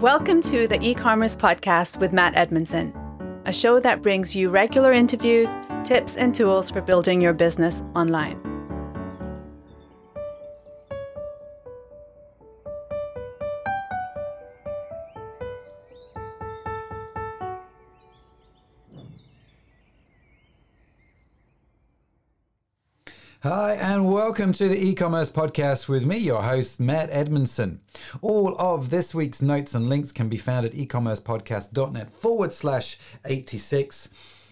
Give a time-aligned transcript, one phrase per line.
[0.00, 2.92] Welcome to the e commerce podcast with Matt Edmundson,
[3.46, 8.45] a show that brings you regular interviews, tips, and tools for building your business online.
[24.26, 27.78] Welcome to the e commerce podcast with me, your host, Matt Edmundson.
[28.22, 34.08] All of this week's notes and links can be found at ecommercepodcast.net forward slash 86.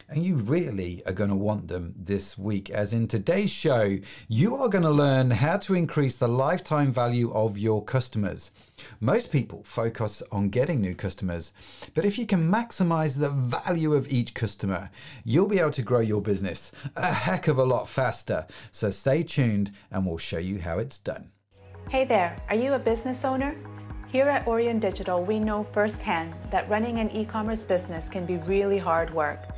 [0.09, 4.55] And you really are going to want them this week, as in today's show, you
[4.55, 8.51] are going to learn how to increase the lifetime value of your customers.
[9.01, 11.55] Most people focus on getting new customers,
[11.95, 14.91] but if you can maximize the value of each customer,
[15.25, 18.47] you'll be able to grow your business a heck of a lot faster.
[18.73, 21.31] So stay tuned and we'll show you how it's done.
[21.89, 23.57] Hey there, are you a business owner?
[24.09, 28.37] Here at Orion Digital, we know firsthand that running an e commerce business can be
[28.37, 29.49] really hard work.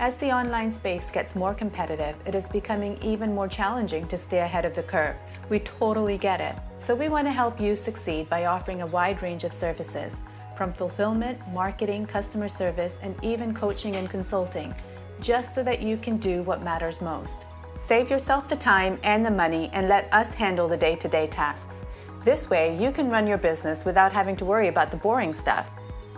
[0.00, 4.38] As the online space gets more competitive, it is becoming even more challenging to stay
[4.38, 5.14] ahead of the curve.
[5.50, 6.56] We totally get it.
[6.78, 10.14] So we want to help you succeed by offering a wide range of services,
[10.56, 14.74] from fulfillment, marketing, customer service, and even coaching and consulting,
[15.20, 17.42] just so that you can do what matters most.
[17.76, 21.26] Save yourself the time and the money and let us handle the day to day
[21.26, 21.82] tasks.
[22.24, 25.66] This way, you can run your business without having to worry about the boring stuff.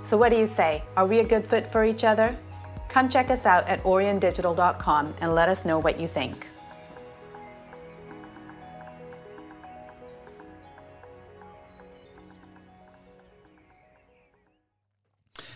[0.05, 0.84] So, what do you say?
[0.96, 2.39] Are we a good fit for each other?
[2.92, 6.46] Come check us out at oriondigital.com and let us know what you think.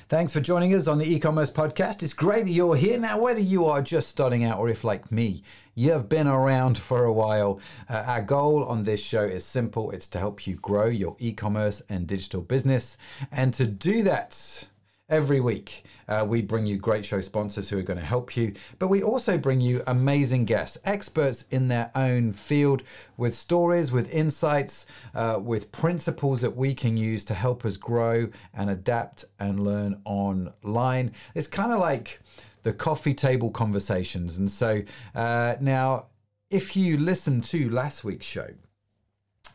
[0.08, 2.02] Thanks for joining us on the e commerce podcast.
[2.02, 2.96] It's great that you're here.
[2.96, 5.42] Now, whether you are just starting out or if, like me,
[5.74, 10.06] you've been around for a while, uh, our goal on this show is simple it's
[10.08, 12.96] to help you grow your e commerce and digital business.
[13.32, 14.68] And to do that,
[15.08, 18.54] Every week, uh, we bring you great show sponsors who are going to help you,
[18.80, 22.82] but we also bring you amazing guests, experts in their own field,
[23.16, 24.84] with stories, with insights,
[25.14, 30.00] uh, with principles that we can use to help us grow and adapt and learn
[30.04, 31.12] online.
[31.36, 32.18] It's kind of like
[32.64, 34.38] the coffee table conversations.
[34.38, 34.82] And so
[35.14, 36.06] uh, now,
[36.50, 38.48] if you listen to last week's show,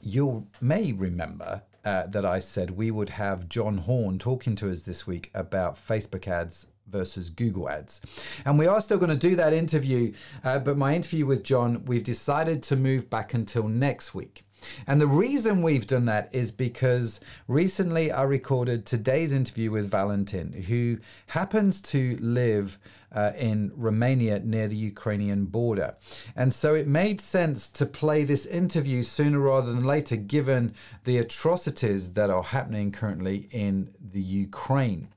[0.02, 4.82] you may remember uh, that I said we would have John Horn talking to us
[4.84, 8.02] this week about Facebook ads versus Google ads.
[8.46, 11.86] And we are still going to do that interview, uh, but my interview with John,
[11.86, 14.46] we've decided to move back until next week.
[14.86, 20.54] And the reason we've done that is because recently I recorded today's interview with Valentin,
[20.54, 22.78] who happens to live
[23.16, 25.96] uh, in Romania near the Ukrainian border.
[26.36, 30.74] And so it made sense to play this interview sooner rather than later, given
[31.04, 35.10] the atrocities that are happening currently in the Ukraine.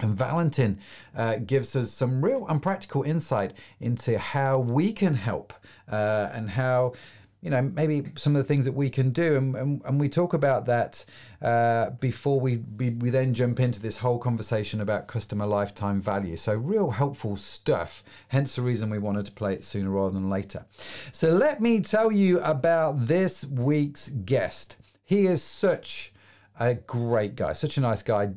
[0.00, 0.78] And Valentin
[1.16, 5.52] uh, gives us some real and practical insight into how we can help
[5.90, 6.92] uh, and how
[7.40, 9.36] you know maybe some of the things that we can do.
[9.36, 11.04] And, and, and we talk about that
[11.40, 16.36] uh, before we, we, we then jump into this whole conversation about customer lifetime value.
[16.36, 20.28] So real helpful stuff hence the reason we wanted to play it sooner rather than
[20.28, 20.66] later.
[21.12, 24.76] So let me tell you about this week's guest.
[25.04, 26.12] He is such
[26.60, 28.30] a great guy, such a nice guy,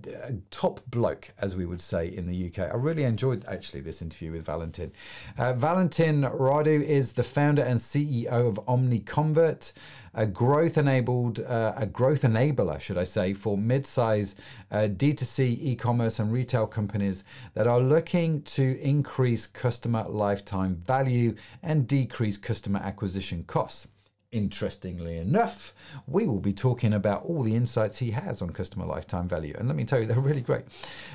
[0.52, 2.60] top bloke, as we would say in the UK.
[2.72, 4.92] I really enjoyed actually this interview with Valentin.
[5.38, 9.74] Uh, Valentin Radu is the founder and CEO of Omniconvert,
[10.14, 14.36] a growth enabled, uh, a growth enabler, should I say, for mid-size
[14.70, 21.88] uh, D2C e-commerce and retail companies that are looking to increase customer lifetime value and
[21.88, 23.88] decrease customer acquisition costs.
[24.34, 25.74] Interestingly enough,
[26.08, 29.54] we will be talking about all the insights he has on customer lifetime value.
[29.60, 30.64] And let me tell you, they're really great.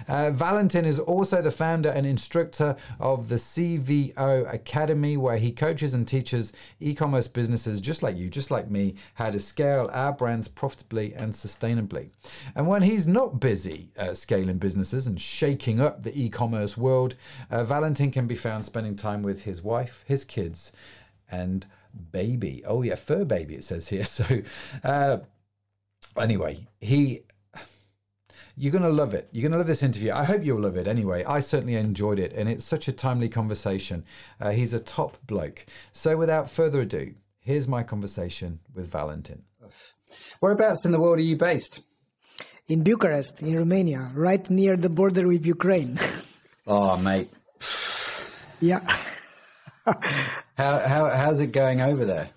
[0.06, 5.94] Uh, Valentin is also the founder and instructor of the CVO Academy, where he coaches
[5.94, 10.12] and teaches e commerce businesses just like you, just like me, how to scale our
[10.12, 12.11] brands profitably and sustainably.
[12.55, 17.14] And when he's not busy uh, scaling businesses and shaking up the e commerce world,
[17.50, 20.70] uh, Valentin can be found spending time with his wife, his kids,
[21.31, 21.67] and
[22.12, 22.62] baby.
[22.66, 23.54] Oh yeah, fur baby.
[23.54, 24.04] It says here.
[24.16, 24.25] So
[24.84, 25.19] uh,
[26.19, 27.22] anyway, he.
[28.58, 29.28] You're going to love it.
[29.32, 30.12] You're going to love this interview.
[30.12, 31.22] I hope you'll love it anyway.
[31.25, 34.02] I certainly enjoyed it, and it's such a timely conversation.
[34.40, 35.66] Uh, he's a top bloke.
[35.93, 39.43] So, without further ado, here's my conversation with Valentin.
[40.40, 41.82] Whereabouts in the world are you based?
[42.69, 45.98] In Bucharest, in Romania, right near the border with Ukraine.
[46.66, 47.31] oh, mate.
[48.60, 48.81] yeah.
[50.56, 52.31] how, how how's it going over there?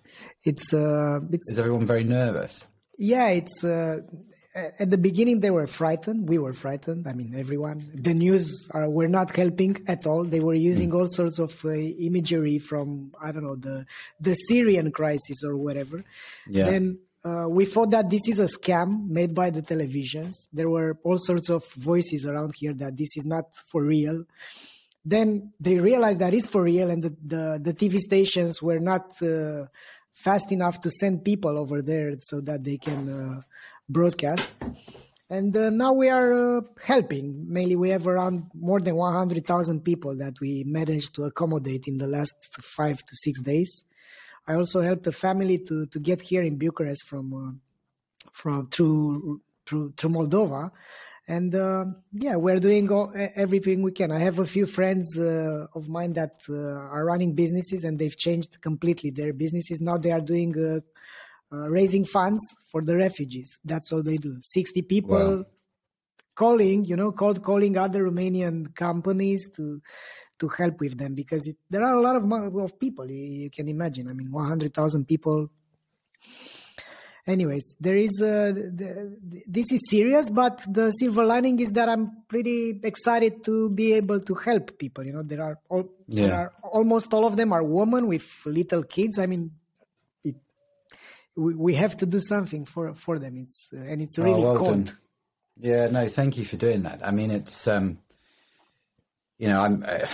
[0.43, 1.51] It's uh, it's.
[1.51, 2.65] Is everyone very nervous?
[2.97, 3.99] Yeah, it's uh,
[4.55, 6.27] at the beginning they were frightened.
[6.27, 7.07] We were frightened.
[7.07, 7.89] I mean, everyone.
[7.93, 10.23] The news are, were not helping at all.
[10.23, 13.85] They were using all sorts of uh, imagery from I don't know the
[14.19, 16.03] the Syrian crisis or whatever.
[16.47, 16.65] Yeah.
[16.65, 20.35] Then uh, we thought that this is a scam made by the televisions.
[20.53, 24.23] There were all sorts of voices around here that this is not for real.
[25.09, 29.03] Then they realized that it's for real, and the the, the TV stations were not.
[29.21, 29.65] Uh,
[30.19, 33.41] fast enough to send people over there so that they can uh,
[33.87, 34.49] broadcast.
[35.29, 37.45] And uh, now we are uh, helping.
[37.47, 42.07] Mainly, we have around more than 100,000 people that we managed to accommodate in the
[42.07, 43.85] last five to six days.
[44.47, 49.41] I also helped a family to, to get here in Bucharest from uh, from through
[49.65, 50.71] through through Moldova,
[51.29, 54.11] and uh, yeah, we're doing all, everything we can.
[54.11, 58.17] I have a few friends uh, of mine that uh, are running businesses, and they've
[58.17, 59.79] changed completely their businesses.
[59.79, 60.79] Now they are doing uh,
[61.55, 63.59] uh, raising funds for the refugees.
[63.63, 64.37] That's all they do.
[64.41, 65.45] Sixty people Wow.
[66.33, 69.81] calling, you know, called calling other Romanian companies to
[70.39, 72.23] to help with them because it, there are a lot of
[72.65, 73.05] of people.
[73.09, 74.07] You, you can imagine.
[74.09, 75.51] I mean, one hundred thousand people
[77.29, 79.17] anyways there is uh, the,
[79.47, 84.19] this is serious but the silver lining is that i'm pretty excited to be able
[84.19, 87.63] to help people you know there are all there are almost all of them are
[87.63, 89.51] women with little kids i mean
[90.23, 90.35] it,
[91.35, 94.53] we, we have to do something for for them it's uh, and it's really oh,
[94.53, 94.97] well cold done.
[95.61, 97.05] Yeah, no, thank you for doing that.
[97.05, 97.99] I mean, it's um,
[99.37, 100.07] you know, I'm uh,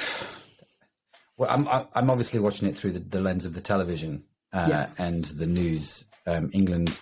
[1.37, 4.87] well, I'm I'm obviously watching it through the, the lens of the television uh, Yeah.
[4.97, 6.05] and the news.
[6.27, 6.99] Um, England,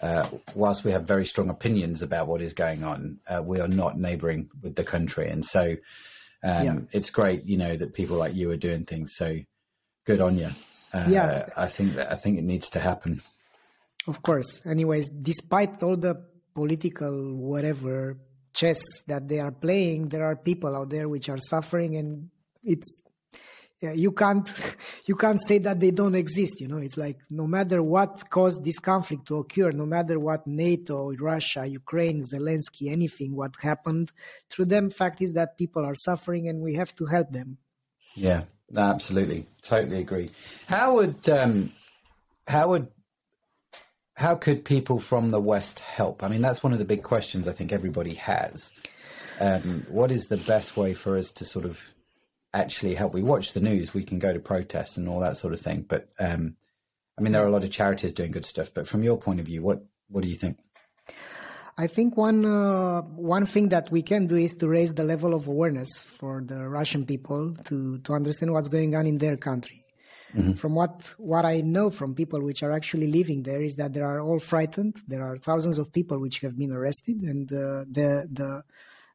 [0.00, 3.68] uh, whilst we have very strong opinions about what is going on, uh, we are
[3.68, 5.76] not neighbouring with the country, and so
[6.44, 6.78] um, Yeah.
[6.92, 9.14] it's great, you know, that people like you are doing things.
[9.16, 9.38] So
[10.04, 10.50] good on you.
[10.92, 11.48] Uh, Yeah.
[11.56, 13.22] I think that I think it needs to happen.
[14.08, 14.60] Of course.
[14.66, 16.16] Anyways, despite all the
[16.54, 18.18] political whatever
[18.52, 22.30] chess that they are playing, there are people out there which are suffering, and
[22.62, 23.00] it's
[23.82, 24.48] you can't
[25.06, 26.60] you can't say that they don't exist.
[26.60, 30.46] You know, it's like no matter what caused this conflict to occur, no matter what
[30.46, 34.12] NATO, Russia, Ukraine, Zelensky, anything what happened
[34.50, 37.58] through them, fact is that people are suffering, and we have to help them.
[38.14, 38.44] Yeah,
[38.76, 40.30] absolutely, totally agree.
[40.68, 41.72] How would um,
[42.46, 42.88] how would
[44.14, 46.22] how could people from the West help?
[46.22, 48.72] I mean, that's one of the big questions I think everybody has.
[49.40, 51.91] Um, what is the best way for us to sort of
[52.54, 53.14] actually help?
[53.14, 55.84] We watch the news, we can go to protests and all that sort of thing,
[55.88, 56.56] but um,
[57.18, 58.72] I mean, there are a lot of charities doing good stuff.
[58.72, 60.58] But from your point of view, what what do you think?
[61.78, 65.34] I think one uh, one thing that we can do is to raise the level
[65.34, 69.82] of awareness for the Russian people to to understand what's going on in their country.
[70.54, 74.00] From what what I know from people which are actually living there is that they
[74.00, 74.96] are all frightened.
[75.06, 78.62] There are thousands of people which have been arrested, and uh, the the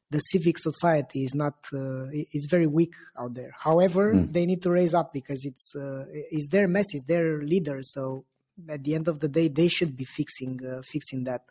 [0.09, 3.51] the civic society is not uh, it's very weak out there.
[3.57, 7.80] However, they need to raise up because it's uh, it's their mess, it's their leader.
[7.81, 8.25] So
[8.69, 11.44] at the end of the day, they should be fixing uh, fixing that.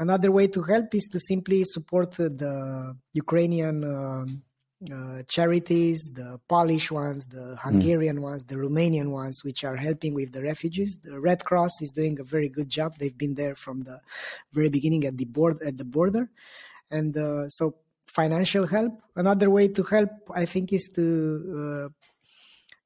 [0.00, 4.42] Another way to help is to simply support the Ukrainian um,
[4.92, 10.30] uh, charities, the Polish ones, the Hungarian ones, the Romanian ones, which are helping with
[10.32, 10.96] the refugees.
[11.02, 12.94] The Red Cross is doing a very good job.
[12.96, 14.00] They've been there from the
[14.52, 16.30] very beginning at the board at the border,
[16.90, 17.74] and uh, so
[18.06, 18.92] financial help.
[19.16, 21.06] Another way to help, I think, is to
[21.60, 21.88] uh,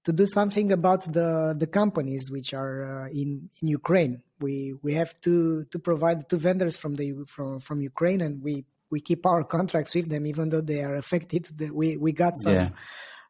[0.05, 4.23] to do something about the the companies which are uh, in in Ukraine.
[4.41, 8.65] We we have to to provide two vendors from the from from Ukraine, and we
[8.91, 11.43] we keep our contracts with them, even though they are affected.
[11.73, 12.55] We we got some.
[12.55, 12.71] Yeah.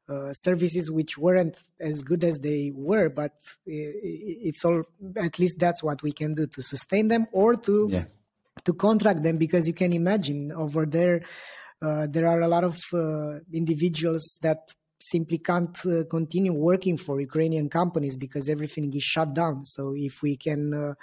[0.09, 3.33] Uh, services which weren't as good as they were, but
[3.69, 3.95] i-
[4.49, 4.83] it's all
[5.17, 8.05] at least that's what we can do to sustain them or to Yeah,
[8.64, 11.23] to contract them because you can imagine over there
[11.83, 14.59] uh, there are a lot of uh, individuals that
[15.00, 19.66] simply can't uh, continue working for Ukrainian companies because everything is shut down.
[19.66, 20.95] So if we can uh,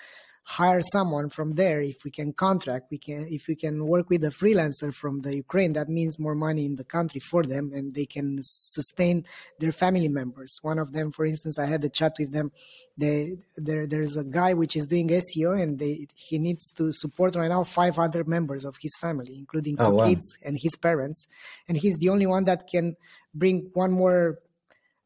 [0.49, 4.23] hire someone from there, if we can contract, we can if we can work with
[4.23, 7.93] a freelancer from the Ukraine, that means more money in the country for them and
[7.93, 9.25] they can sustain
[9.59, 10.51] their family members.
[10.63, 12.51] One of them, for instance, I had a chat with them.
[12.97, 17.35] They there there's a guy which is doing SEO and they he needs to support
[17.35, 20.07] right now five other members of his family, including two Oh, wow.
[20.07, 21.27] kids and his parents,
[21.67, 22.95] and he's the only one that can
[23.35, 24.39] bring one more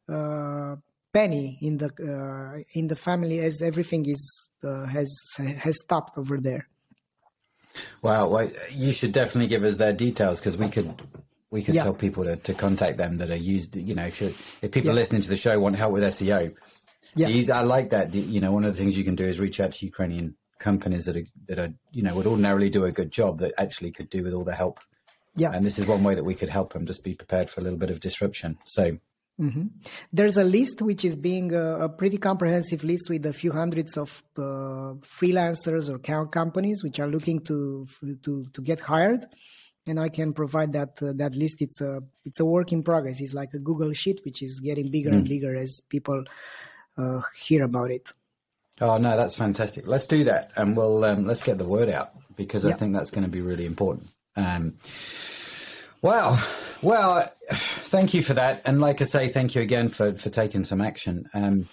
[0.08, 0.76] uh,
[1.14, 6.38] penny in the uh, in the family as everything is uh, has has stopped over
[6.40, 6.68] there.
[8.02, 11.02] Wow, well, you should definitely give us their details because we could
[11.52, 11.84] we could Yeah.
[11.84, 13.76] tell people to, to contact them that are used.
[13.76, 14.28] You know, if you
[14.62, 14.94] if people Yeah.
[14.96, 16.54] listening to the show want help with SEO,
[17.16, 17.28] Yeah.
[17.28, 18.14] These- I like that.
[18.14, 21.06] You know, one of the things you can do is reach out to Ukrainian companies
[21.06, 24.10] that are that are you know would ordinarily do a good job that actually could
[24.10, 24.80] do with all the help.
[25.36, 26.86] Yeah, and this is one way that we could help them.
[26.86, 28.58] Just be prepared for a little bit of disruption.
[28.66, 28.84] So.
[29.40, 29.66] Mm-hmm.
[30.12, 33.98] There's a list which is being a, a, pretty comprehensive list with a few hundreds
[33.98, 35.98] of uh, freelancers or
[36.28, 37.88] companies which are looking to
[38.22, 39.26] to to get hired
[39.88, 41.58] and I can provide that uh, that list.
[41.62, 43.20] It's a it's a work in progress.
[43.20, 45.14] It's like a Google sheet, which is getting bigger mm.
[45.14, 46.24] and bigger as people
[46.98, 48.12] uh, hear about it.
[48.82, 49.88] Oh no, that's fantastic.
[49.88, 53.12] Let's do that, and we'll um, let's get the word out because I think that's
[53.12, 54.08] going to be really important.
[54.36, 54.78] Um,
[56.02, 56.42] wow.
[56.82, 60.64] Well, thank you for that, and like I say, thank you again for for taking
[60.64, 61.30] some action.
[61.34, 61.68] Um,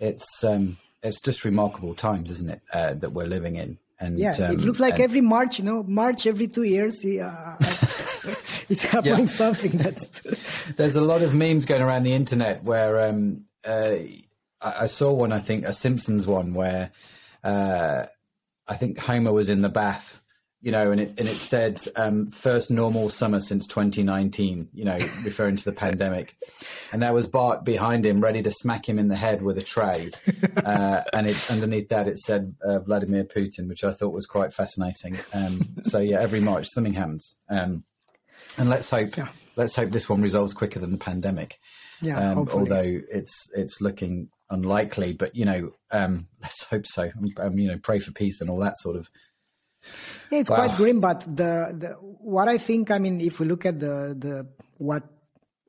[0.00, 3.78] it's um, it's just remarkable times, isn't it, uh, that we're living in?
[3.98, 7.02] And yeah, um, it looks like and, every March, you know, March every two years,
[7.04, 7.56] uh,
[8.68, 9.26] it's happening yeah.
[9.26, 9.72] something.
[9.72, 10.06] That's
[10.76, 13.96] there's a lot of memes going around the internet where um, uh,
[14.60, 16.90] I, I, saw one, I think a Simpsons one where
[17.42, 18.04] uh,
[18.68, 20.20] I think Homer was in the bath
[20.62, 24.96] you know, and it and it said um, first normal summer since 2019, you know,
[25.24, 26.34] referring to the pandemic,
[26.92, 29.62] and there was Bart behind him, ready to smack him in the head with a
[29.62, 30.10] tray,
[30.64, 34.52] uh, and it, underneath that it said uh, Vladimir Putin, which I thought was quite
[34.52, 35.18] fascinating.
[35.34, 37.84] Um, so yeah, every March something happens, um,
[38.56, 39.28] and let's hope yeah.
[39.56, 41.58] let's hope this one resolves quicker than the pandemic.
[42.00, 47.10] Yeah, um, although it's it's looking unlikely, but you know, um, let's hope so.
[47.38, 49.10] Um, you know, pray for peace and all that sort of
[50.30, 50.56] yeah, it's wow.
[50.56, 54.14] quite grim, but the, the what I think, I mean, if we look at the
[54.18, 55.04] the what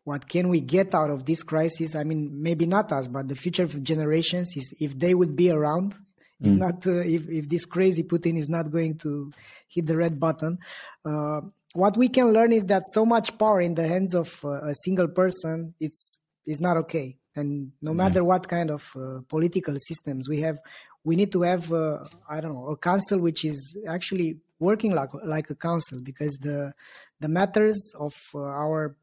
[0.03, 1.95] what can we get out of this crisis?
[1.95, 5.95] I mean, maybe not us, but the future generations is if they would be around,
[6.39, 6.57] if mm.
[6.57, 9.31] not, uh, if if this crazy Putin is not going to
[9.67, 10.59] hit the red button.
[11.05, 11.41] Uh,
[11.73, 14.73] what we can learn is that so much power in the hands of uh, a
[14.73, 17.17] single person, it's is not okay.
[17.37, 20.57] And no matter what kind of uh, political systems we have,
[21.03, 25.09] we need to have uh, I don't know a council which is actually working like
[25.23, 26.73] like a council because the
[27.19, 28.95] the matters of uh, our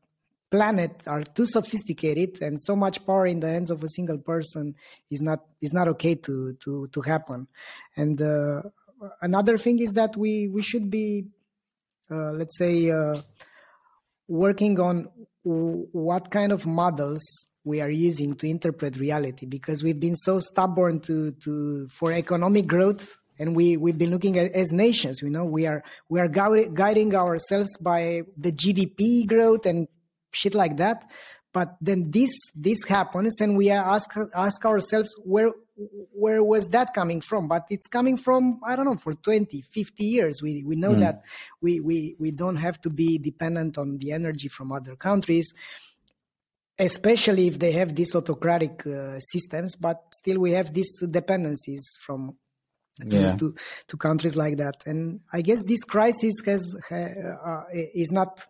[0.51, 4.75] planet are too sophisticated and so much power in the hands of a single person
[5.11, 7.49] is not is not okay to to to happen.
[7.97, 8.63] And uh,
[9.23, 11.27] another thing is that we we should be
[12.11, 13.23] uh, let's say uh,
[14.29, 15.09] working on
[15.43, 17.23] what kind of models
[17.65, 22.67] we are using to interpret reality because we've been so stubborn to to for economic
[22.67, 26.29] growth and we we've been looking at as nations you know we are we are
[26.29, 29.89] guiding ourselves by the gdp growth and
[30.35, 31.11] shit like that.
[31.53, 35.53] But then this this happens and we ask ask ourselves where
[36.13, 37.47] where was that coming from?
[37.47, 40.43] But it's coming from i don't know for 20 50 years.
[40.43, 41.01] We we know mm.
[41.01, 41.23] that
[41.63, 45.55] we we we don't have to be dependent on the energy from other countries
[46.79, 52.37] especially if they have these autocratic uh, systems but still we have these dependencies from
[53.01, 53.37] to, yeah.
[53.37, 53.55] to,
[53.89, 58.47] to countries like that and i guess this crisis has uh, is not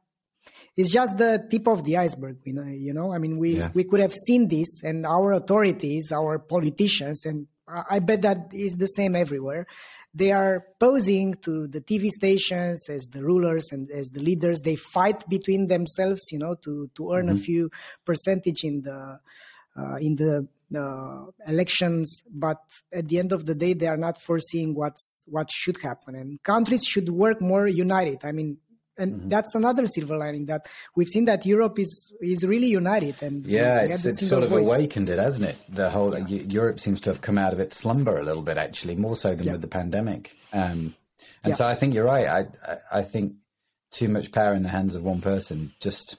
[0.77, 3.71] it's just the tip of the iceberg you know you know i mean we yeah.
[3.75, 7.47] we could have seen this and our authorities our politicians and
[7.91, 9.67] i bet that is the same everywhere
[10.15, 14.61] they are posing to the TV stations as the rulers and as the leaders.
[14.61, 17.37] They fight between themselves, you know, to to earn mm-hmm.
[17.37, 17.71] a few
[18.05, 19.19] percentage in the
[19.77, 22.23] uh, in the uh, elections.
[22.31, 22.59] But
[22.93, 26.15] at the end of the day, they are not foreseeing what's what should happen.
[26.15, 28.25] And countries should work more united.
[28.25, 28.59] I mean,
[28.99, 29.29] and mm-hmm.
[29.29, 33.83] that's another silver lining that we've seen that Europe is is really united and yeah,
[33.83, 34.67] it's, it's sort of voice.
[34.67, 35.57] awakened it, hasn't it?
[35.69, 36.43] The whole yeah.
[36.43, 39.35] Europe seems to have come out of its slumber a little bit, actually, more so
[39.35, 39.53] than yeah.
[39.53, 40.37] with the pandemic.
[40.53, 40.95] Um,
[41.43, 41.55] and yeah.
[41.55, 42.27] so I think you're right.
[42.27, 43.35] I, I, I think
[43.91, 46.17] too much power in the hands of one person just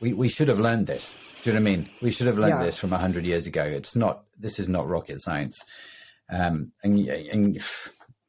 [0.00, 1.18] we we should have learned this.
[1.42, 1.88] Do you know what I mean?
[2.00, 3.62] We should have learned this from hundred years ago.
[3.62, 4.24] It's not.
[4.38, 5.64] This is not rocket science.
[6.30, 7.62] Um, and, and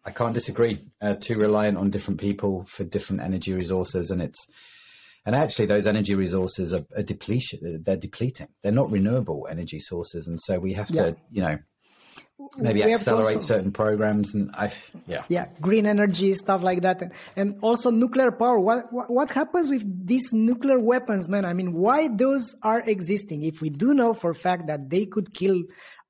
[0.05, 0.79] I can't disagree.
[1.01, 4.48] Uh, too reliant on different people for different energy resources, and it's
[5.25, 7.81] and actually those energy resources are, are depletion.
[7.83, 8.50] They're depleting.
[8.62, 11.03] They're not renewable energy sources, and so we have yeah.
[11.03, 11.60] to, you know,
[12.57, 14.36] maybe we accelerate certain programs.
[14.36, 14.74] And I,
[15.07, 18.60] yeah, yeah, green energy stuff like that, and, and also nuclear power.
[18.60, 21.45] What, what what happens with these nuclear weapons, man?
[21.45, 23.43] I mean, why those are existing?
[23.43, 25.63] If we do know for a fact that they could kill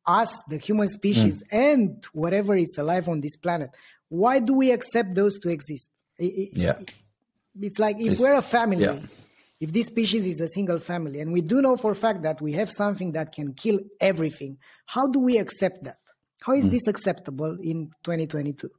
[0.06, 1.58] us, the human species, mm.
[1.58, 3.70] and whatever is alive on this planet.
[4.10, 5.88] Why do we accept those to exist?
[6.20, 6.80] yeah.
[7.60, 9.00] It's like if it's, we're a family, yeah.
[9.60, 12.42] if this species is a single family, and we do know for a fact that
[12.42, 15.98] we have something that can kill everything, how do we accept that?
[16.42, 16.72] How is mm.
[16.72, 18.70] this acceptable in 2022?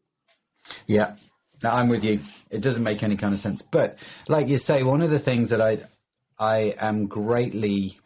[0.87, 1.15] Yeah,
[1.63, 2.21] I'm with you.
[2.51, 3.63] It doesn't make any kind of sense.
[3.63, 5.79] But like you say, one of the things that I
[6.39, 7.99] I am greatly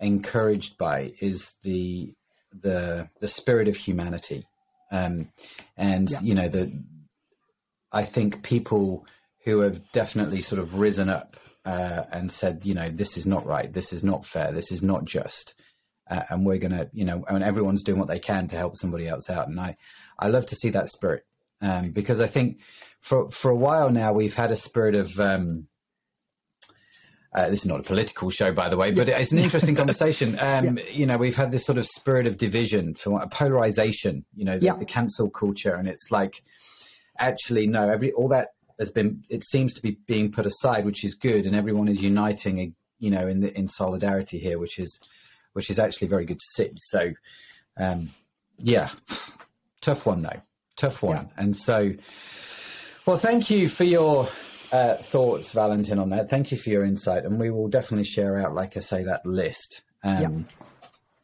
[0.00, 2.14] encouraged by is the
[2.52, 4.46] the the spirit of humanity
[4.90, 5.30] Um,
[5.76, 6.20] and yeah.
[6.22, 6.72] you know the,
[7.92, 9.06] I think people
[9.44, 13.46] who have definitely sort of risen up uh, and said, you know, this is not
[13.46, 15.54] right, this is not fair, this is not just,
[16.10, 19.08] uh, and we're gonna, you know, and everyone's doing what they can to help somebody
[19.08, 19.48] else out.
[19.48, 19.76] And I,
[20.18, 21.24] I love to see that spirit
[21.62, 22.60] um, because I think
[23.00, 25.18] for for a while now we've had a spirit of.
[25.20, 25.68] Um,
[27.32, 30.36] uh, this is not a political show, by the way, but it's an interesting conversation.
[30.40, 30.84] Um, yeah.
[30.90, 34.24] You know, we've had this sort of spirit of division, for polarization.
[34.34, 34.74] You know, the, yeah.
[34.74, 36.42] the cancel culture, and it's like,
[37.18, 38.48] actually, no, every all that
[38.80, 39.22] has been.
[39.28, 42.74] It seems to be being put aside, which is good, and everyone is uniting.
[42.98, 44.98] You know, in the, in solidarity here, which is
[45.52, 46.70] which is actually very good to see.
[46.78, 47.12] So,
[47.76, 48.10] um,
[48.58, 48.90] yeah,
[49.80, 50.42] tough one though,
[50.76, 51.16] tough one.
[51.26, 51.42] Yeah.
[51.42, 51.92] And so,
[53.06, 54.28] well, thank you for your
[54.72, 56.28] uh, thoughts, Valentin, on that.
[56.30, 59.24] Thank you for your insight, and we will definitely share out, like I say, that
[59.26, 59.82] list.
[60.02, 60.46] Um,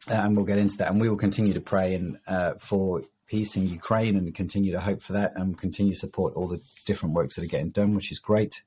[0.09, 3.57] And we'll get into that, and we will continue to pray and uh, for peace
[3.57, 7.13] in Ukraine, and continue to hope for that, and continue to support all the different
[7.13, 8.63] works that are getting done, which is great.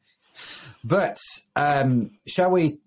[0.85, 1.17] But
[1.57, 2.79] um, shall we?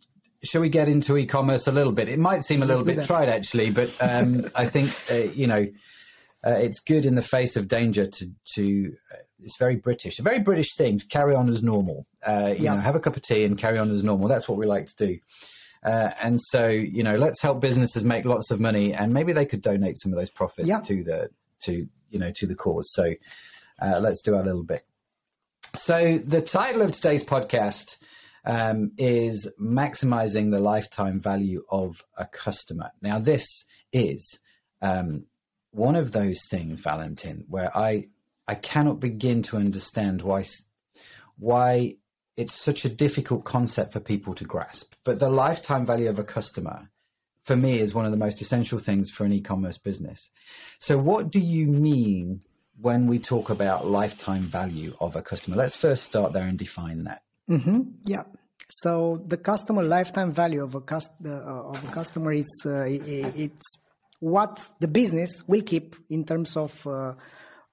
[0.44, 2.10] Shall we get into e-commerce a little bit?
[2.10, 5.66] It might seem a little bit tried, actually, but um, I think uh, you know
[6.46, 10.24] uh, it's good in the face of danger to to uh, it's very British, a
[10.24, 12.06] very British thing to carry on as normal.
[12.26, 12.76] Uh, you yeah.
[12.76, 14.28] know, have a cup of tea and carry on as normal.
[14.28, 15.20] That's what we like to do.
[15.84, 19.46] Uh, and so, you know, let's help businesses make lots of money, and maybe they
[19.46, 20.80] could donate some of those profits yeah.
[20.80, 21.30] to the
[21.64, 22.92] to you know to the cause.
[22.94, 23.14] So
[23.82, 24.86] uh, let's do our little bit.
[25.76, 27.98] So the title of today's podcast
[28.46, 32.92] um, is maximizing the lifetime value of a customer.
[33.02, 33.46] Now, this
[33.92, 34.40] is
[34.82, 35.26] um,
[35.72, 38.08] one of those things, Valentin, where I
[38.48, 40.46] I cannot begin to understand why
[41.38, 41.98] why
[42.36, 44.94] it's such a difficult concept for people to grasp.
[45.04, 46.90] But the lifetime value of a customer,
[47.44, 50.32] for me, is one of the most essential things for an e-commerce business.
[50.80, 52.42] So, what do you mean
[52.80, 55.56] when we talk about lifetime value of a customer?
[55.56, 57.22] Let's first start there and define that.
[57.50, 57.82] Mm-hmm.
[58.04, 58.24] Yeah.
[58.70, 63.78] So the customer lifetime value of a, cust- uh, of a customer is uh, it's
[64.20, 67.14] what the business will keep in terms of uh,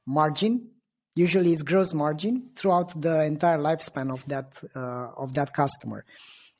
[0.06, 0.70] margin.
[1.14, 6.04] Usually, it's gross margin throughout the entire lifespan of that uh, of that customer.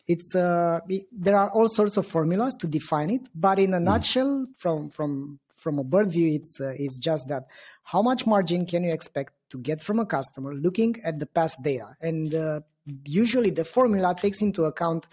[0.06, 3.78] It's uh, it, there are all sorts of formulas to define it, but in a
[3.78, 3.84] mm.
[3.84, 7.44] nutshell, from from from a bird view, it's uh, it's just that
[7.84, 11.62] how much margin can you expect to get from a customer looking at the past
[11.62, 12.60] data, and uh,
[13.04, 15.06] usually the formula takes into account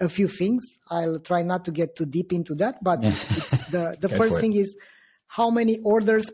[0.00, 0.78] a few things.
[0.90, 4.54] I'll try not to get too deep into that, but it's the the first thing
[4.54, 4.76] is
[5.26, 6.30] how many orders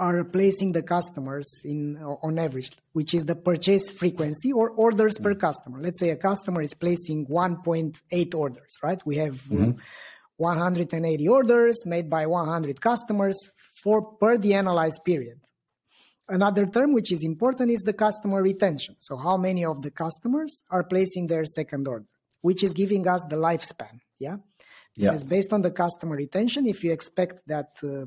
[0.00, 5.24] are replacing the customers in on average, which is the purchase frequency or orders mm-hmm.
[5.24, 5.78] per customer.
[5.78, 9.00] Let's say a customer is placing 1.8 orders, right?
[9.04, 9.72] We have mm-hmm.
[10.38, 13.36] 180 orders made by 100 customers
[13.82, 15.38] for per the analyzed period.
[16.28, 18.96] Another term which is important is the customer retention.
[19.00, 22.06] So how many of the customers are placing their second order,
[22.40, 24.36] which is giving us the lifespan, yeah?
[24.96, 25.28] Because yeah.
[25.28, 28.06] based on the customer retention, if you expect that uh,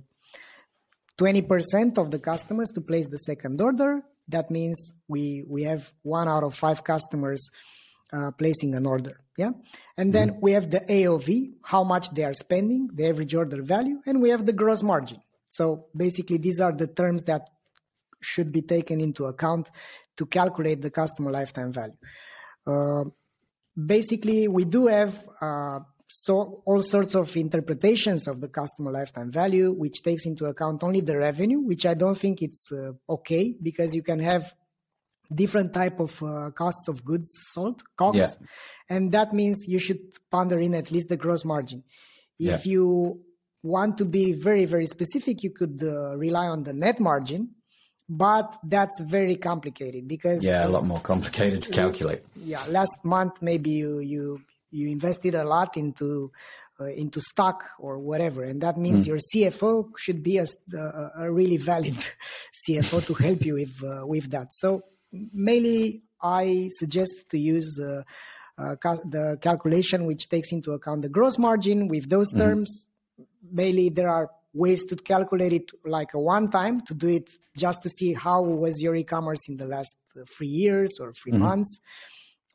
[1.24, 4.02] 20% of the customers to place the second order.
[4.28, 7.50] That means we we have one out of five customers
[8.12, 9.22] uh, placing an order.
[9.38, 9.52] Yeah,
[9.98, 10.42] and then mm-hmm.
[10.42, 14.30] we have the AOV, how much they are spending, the average order value, and we
[14.30, 15.20] have the gross margin.
[15.48, 17.50] So basically, these are the terms that
[18.22, 19.72] should be taken into account
[20.18, 21.98] to calculate the customer lifetime value.
[22.68, 23.06] Uh,
[23.78, 29.72] basically, we do have uh, so all sorts of interpretations of the customer lifetime value
[29.72, 33.96] which takes into account only the revenue which i don't think it's uh, okay because
[33.96, 34.54] you can have
[35.34, 38.96] different type of uh, costs of goods sold costs yeah.
[38.96, 41.84] and that means you should ponder in at least the gross margin
[42.40, 42.72] if yeah.
[42.72, 43.22] you
[43.64, 47.50] want to be very very specific you could uh, rely on the net margin
[48.10, 53.42] but that's very complicated because yeah a lot more complicated to calculate yeah last month
[53.42, 54.42] maybe you you
[54.74, 56.32] you invested a lot into
[56.80, 59.08] uh, into stock or whatever and that means mm.
[59.08, 60.46] your cfo should be a,
[61.18, 61.96] a, really valid
[62.68, 64.84] cfo to help you with uh, with that so
[65.32, 68.02] mainly i suggest to use uh,
[68.58, 72.40] the calculation which takes into account the gross margin with those mm.
[72.40, 72.90] terms
[73.52, 77.82] mainly there are ways to calculate it like a one time to do it just
[77.82, 81.42] to see how was your e-commerce in the last uh, three years or 3 mm-hmm.
[81.42, 81.80] months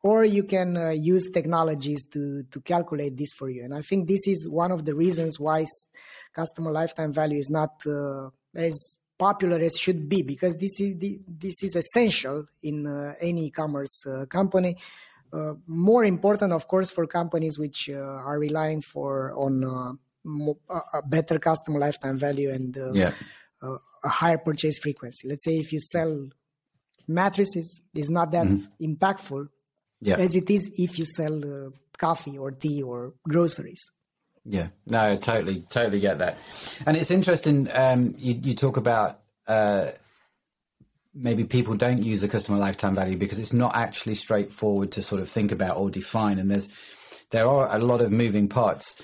[0.03, 4.09] or you can uh, use technologies to to calculate this for you and i think
[4.09, 5.65] this is one of the reasons why
[6.35, 11.21] customer lifetime value is not uh, as popular as should be because this is the,
[11.27, 14.77] this is essential in uh, any e-commerce uh, company
[15.33, 19.99] uh, more important of course for companies which uh, are relying for on
[20.95, 23.13] a better customer lifetime value and yeah.
[23.63, 25.29] a, a higher purchase frequency.
[25.29, 26.29] Let's say if you sell
[27.07, 28.85] mattresses, is not that mm-hmm.
[28.85, 29.49] impactful
[30.01, 30.17] yeah.
[30.17, 33.85] as it is if you sell uh, coffee or tea or groceries.
[34.45, 36.39] Yeah, no, totally, totally get that.
[36.87, 37.69] And it's interesting.
[37.73, 39.89] Um, you, you talk about uh,
[41.15, 45.21] maybe people don't use a customer lifetime value because it's not actually straightforward to sort
[45.21, 46.39] of think about or define.
[46.39, 46.69] And there's
[47.31, 48.97] there are a lot of moving parts.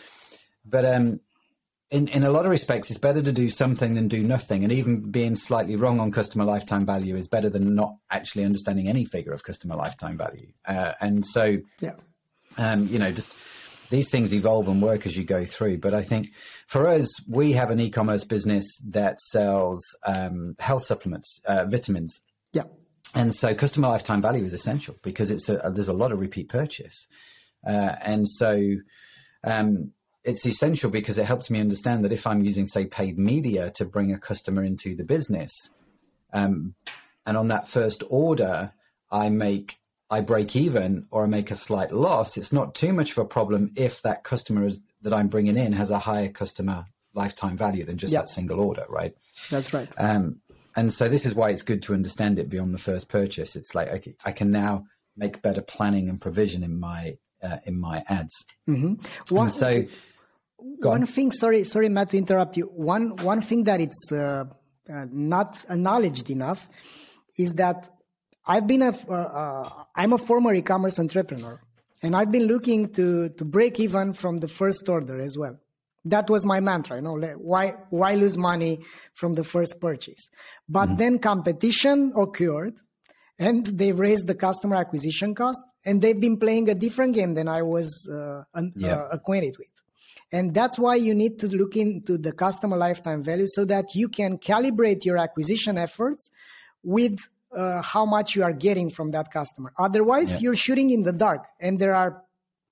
[0.65, 1.21] But um,
[1.95, 4.65] in in a lot of respects, it's better to do something than do nothing.
[4.65, 8.89] And even being slightly wrong on customer lifetime value is better than not actually understanding
[8.89, 10.49] any figure of customer lifetime value.
[10.67, 11.95] Uh, and so, yeah,
[12.59, 13.37] um, you know, just
[13.91, 15.79] these things evolve and work as you go through.
[15.79, 16.33] But I think
[16.67, 22.21] for us, we have an e-commerce business that sells um, health supplements, uh, vitamins.
[22.53, 22.65] Yeah.
[23.15, 26.49] And so customer lifetime value is essential because it's a, there's a lot of repeat
[26.49, 27.07] purchase.
[27.65, 28.61] Uh, and so
[29.45, 29.93] um,
[30.25, 33.85] it's essential because it helps me understand that if I'm using, say, paid media to
[33.85, 35.71] bring a customer into the business,
[36.33, 36.75] um,
[37.27, 38.73] and on that first order,
[39.11, 39.79] I make
[40.11, 43.25] I break even or I make a slight loss, it's not too much of a
[43.25, 47.85] problem if that customer is, that I'm bringing in has a higher customer lifetime value
[47.85, 48.23] than just yep.
[48.23, 49.15] that single order, right?
[49.51, 49.89] That's right.
[49.99, 50.41] Um,
[50.77, 53.57] and so this is why it's good to understand it beyond the first purchase.
[53.57, 53.89] It's like
[54.25, 58.45] I, I can now make better planning and provision in my uh, in my ads.
[58.69, 59.35] Mm-hmm.
[59.35, 59.85] One, so,
[60.81, 61.07] one on.
[61.07, 62.65] thing, sorry, sorry, Matt, to interrupt you.
[62.67, 64.45] One one thing that it's uh,
[64.89, 66.69] uh, not acknowledged enough
[67.39, 67.89] is that
[68.47, 71.61] I've been a, uh, uh, I'm a former e-commerce entrepreneur,
[72.03, 75.59] and I've been looking to to break even from the first order as well.
[76.07, 78.81] That was my mantra, you know, why why lose money
[79.15, 80.29] from the first purchase?
[80.69, 80.97] But mm-hmm.
[80.97, 82.75] then competition occurred,
[83.39, 87.49] and they raised the customer acquisition cost, and they've been playing a different game than
[87.49, 88.43] I was uh,
[88.77, 88.97] yeah.
[88.97, 89.69] uh, acquainted with.
[90.35, 94.09] And that's why you need to look into the customer lifetime value so that you
[94.09, 96.29] can calibrate your acquisition efforts
[96.83, 97.21] with
[97.55, 99.73] uh, how much you are getting from that customer.
[99.79, 100.39] Otherwise, yeah.
[100.41, 101.47] you're shooting in the dark.
[101.61, 102.21] And there are,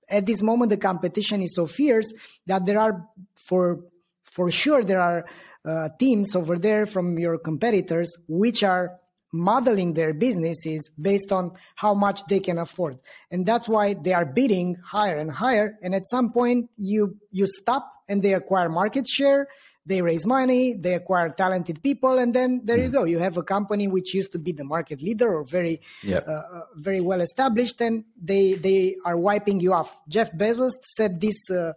[0.09, 2.13] at this moment, the competition is so fierce
[2.47, 3.79] that there are, for
[4.23, 5.25] for sure, there are
[5.63, 8.99] uh, teams over there from your competitors which are
[9.33, 12.97] modeling their businesses based on how much they can afford
[13.31, 17.47] and that's why they are bidding higher and higher and at some point you you
[17.47, 19.47] stop and they acquire market share
[19.85, 22.83] they raise money, they acquire talented people, and then there mm.
[22.83, 23.03] you go.
[23.03, 26.25] You have a company which used to be the market leader or very, yep.
[26.27, 29.99] uh, uh, very well established, and they they are wiping you off.
[30.07, 31.73] Jeff Bezos said this uh,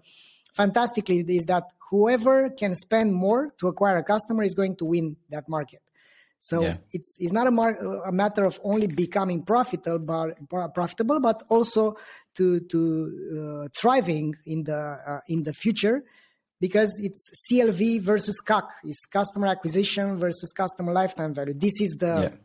[0.55, 5.17] fantastically: is that whoever can spend more to acquire a customer is going to win
[5.31, 5.81] that market.
[6.41, 6.77] So yeah.
[6.93, 11.97] it's it's not a, mar- a matter of only becoming profitable, but profitable, but also
[12.37, 16.05] to to uh, thriving in the uh, in the future
[16.61, 21.55] because it's CLV versus CAC, it's customer acquisition versus customer lifetime value.
[21.55, 22.39] This is the yeah.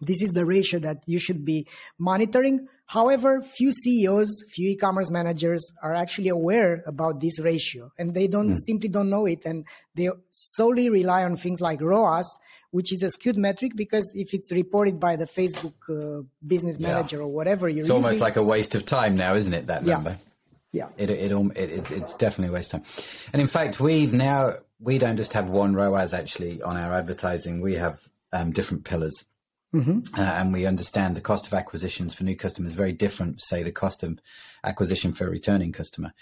[0.00, 1.66] this is the ratio that you should be
[1.98, 2.68] monitoring.
[2.86, 8.52] However, few CEOs, few e-commerce managers are actually aware about this ratio, and they don't
[8.52, 8.58] mm.
[8.66, 12.38] simply don't know it, and they solely rely on things like ROAS,
[12.72, 17.18] which is a skewed metric because if it's reported by the Facebook uh, business manager
[17.18, 17.22] yeah.
[17.22, 19.68] or whatever, you're it's using, almost like a waste of time now, isn't it?
[19.68, 20.10] That number.
[20.10, 20.16] Yeah.
[20.74, 22.92] Yeah, it it, it, it it's definitely a waste of time.
[23.34, 27.60] And in fact, we've now we don't just have one ROAS actually on our advertising.
[27.60, 28.00] We have
[28.32, 29.24] um, different pillars.
[29.74, 30.14] Mm-hmm.
[30.18, 33.72] Uh, and we understand the cost of acquisitions for new customers very different, say, the
[33.72, 34.18] cost of
[34.64, 36.12] acquisition for a returning customer.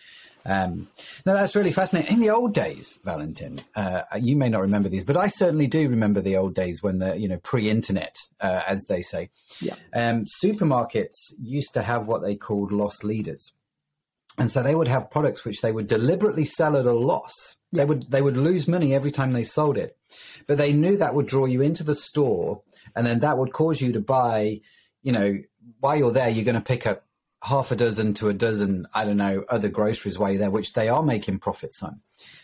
[0.47, 0.89] Um,
[1.27, 2.15] now that's really fascinating.
[2.15, 5.89] In the old days, Valentin, uh, you may not remember these, but I certainly do
[5.89, 9.31] remember the old days when the you know pre-internet, uh, as they say.
[9.61, 9.75] Yeah.
[9.95, 13.53] Um, supermarkets used to have what they called loss leaders.
[14.39, 17.57] And so they would have products which they would deliberately sell at a loss.
[17.73, 19.97] They would they would lose money every time they sold it.
[20.47, 22.63] But they knew that would draw you into the store
[22.97, 24.61] and then that would cause you to buy,
[25.03, 25.39] you know,
[25.79, 27.05] while you're there you're going to pick up
[27.43, 30.75] half a dozen to a dozen, I don't know, other groceries while you're there, which
[30.75, 32.01] they are making profits on.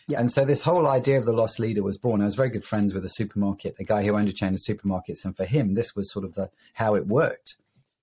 [0.08, 0.20] Yeah.
[0.20, 2.22] And so this whole idea of the loss leader was born.
[2.22, 4.60] I was very good friends with a supermarket, a guy who owned a chain of
[4.60, 7.56] supermarkets, and for him, this was sort of the how it worked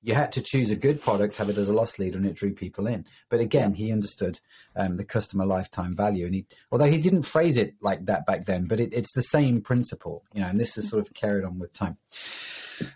[0.04, 2.36] you had to choose a good product, have it as a loss leader, and it
[2.36, 3.06] drew people in.
[3.30, 3.86] But again, yeah.
[3.86, 4.40] he understood
[4.76, 8.46] um, the customer lifetime value, and he, although he didn't phrase it like that back
[8.46, 10.48] then, but it, it's the same principle, you know.
[10.48, 11.98] And this is sort of carried on with time.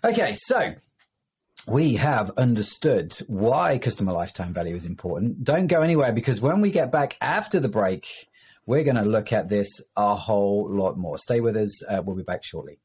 [0.04, 0.74] Okay, so
[1.66, 5.42] we have understood why customer lifetime value is important.
[5.44, 8.28] Don't go anywhere because when we get back after the break,
[8.66, 11.16] we're going to look at this a whole lot more.
[11.16, 11.82] Stay with us.
[11.88, 12.80] Uh, we'll be back shortly.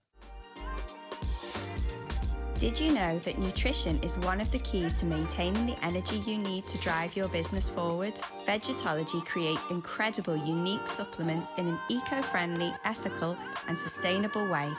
[2.59, 6.37] Did you know that nutrition is one of the keys to maintaining the energy you
[6.37, 8.19] need to drive your business forward?
[8.45, 13.35] Vegetology creates incredible, unique supplements in an eco friendly, ethical,
[13.67, 14.71] and sustainable way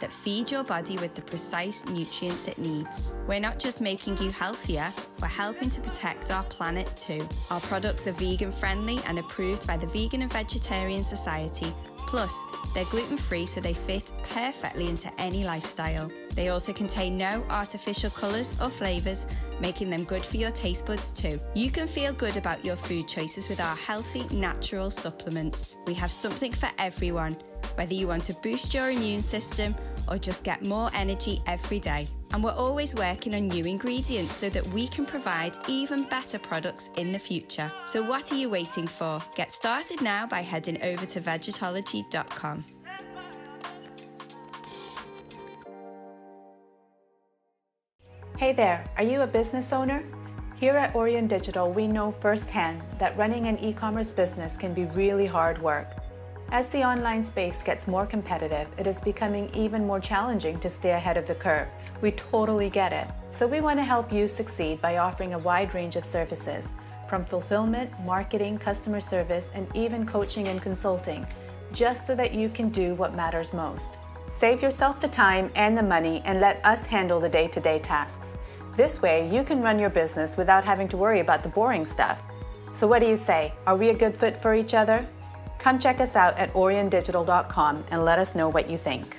[0.00, 3.12] that feed your body with the precise nutrients it needs.
[3.26, 7.26] We're not just making you healthier, we're helping to protect our planet too.
[7.50, 11.74] Our products are vegan friendly and approved by the Vegan and Vegetarian Society.
[12.08, 12.42] Plus,
[12.72, 16.10] they're gluten free so they fit perfectly into any lifestyle.
[16.34, 19.26] They also contain no artificial colours or flavours,
[19.60, 21.38] making them good for your taste buds too.
[21.54, 25.76] You can feel good about your food choices with our healthy, natural supplements.
[25.86, 27.36] We have something for everyone,
[27.76, 29.74] whether you want to boost your immune system
[30.08, 32.08] or just get more energy every day.
[32.32, 36.90] And we're always working on new ingredients so that we can provide even better products
[36.96, 37.72] in the future.
[37.86, 39.22] So, what are you waiting for?
[39.34, 42.64] Get started now by heading over to vegetology.com.
[48.38, 50.04] Hey there, are you a business owner?
[50.60, 54.84] Here at Orion Digital, we know firsthand that running an e commerce business can be
[54.84, 55.96] really hard work.
[56.50, 60.92] As the online space gets more competitive, it is becoming even more challenging to stay
[60.92, 61.68] ahead of the curve.
[62.00, 63.06] We totally get it.
[63.32, 66.64] So we want to help you succeed by offering a wide range of services,
[67.06, 71.26] from fulfillment, marketing, customer service, and even coaching and consulting,
[71.74, 73.92] just so that you can do what matters most.
[74.34, 77.78] Save yourself the time and the money and let us handle the day to day
[77.78, 78.28] tasks.
[78.74, 82.22] This way, you can run your business without having to worry about the boring stuff.
[82.72, 83.52] So, what do you say?
[83.66, 85.06] Are we a good fit for each other?
[85.58, 89.16] Come check us out at oriondigital.com and let us know what you think.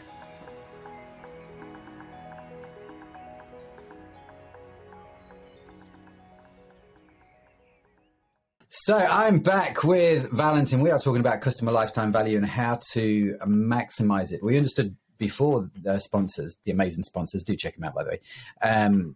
[8.89, 10.79] So I'm back with Valentin.
[10.79, 14.41] We are talking about customer lifetime value and how to maximize it.
[14.41, 18.19] We understood before the sponsors, the amazing sponsors, do check them out by the way.
[18.63, 19.15] Um,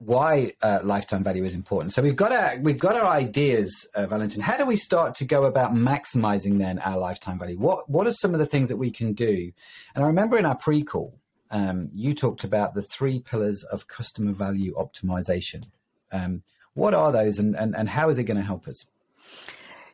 [0.00, 1.92] why uh, lifetime value is important.
[1.92, 4.40] So we've got our we've got our ideas, uh, Valentin.
[4.40, 7.58] How do we start to go about maximizing then our lifetime value?
[7.58, 9.52] What what are some of the things that we can do?
[9.94, 14.32] And I remember in our pre-call, um, you talked about the three pillars of customer
[14.32, 15.66] value optimization.
[16.10, 18.86] Um, what are those, and, and, and how is it going to help us?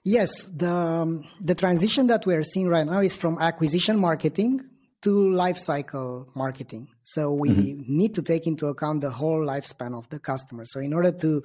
[0.05, 4.65] Yes, the um, the transition that we are seeing right now is from acquisition marketing
[5.03, 6.89] to life cycle marketing.
[7.03, 7.83] So we mm-hmm.
[7.87, 10.65] need to take into account the whole lifespan of the customer.
[10.67, 11.43] So in order to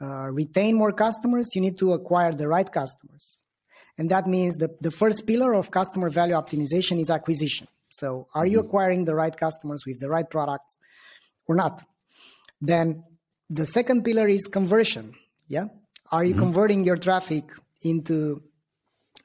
[0.00, 3.38] uh, retain more customers, you need to acquire the right customers.
[3.98, 7.66] And that means the, the first pillar of customer value optimization is acquisition.
[7.88, 8.52] So are mm-hmm.
[8.52, 10.76] you acquiring the right customers with the right products
[11.46, 11.84] or not?
[12.60, 13.04] Then
[13.48, 15.14] the second pillar is conversion.
[15.48, 15.66] Yeah.
[16.12, 16.42] Are you mm-hmm.
[16.42, 17.44] converting your traffic
[17.82, 18.42] into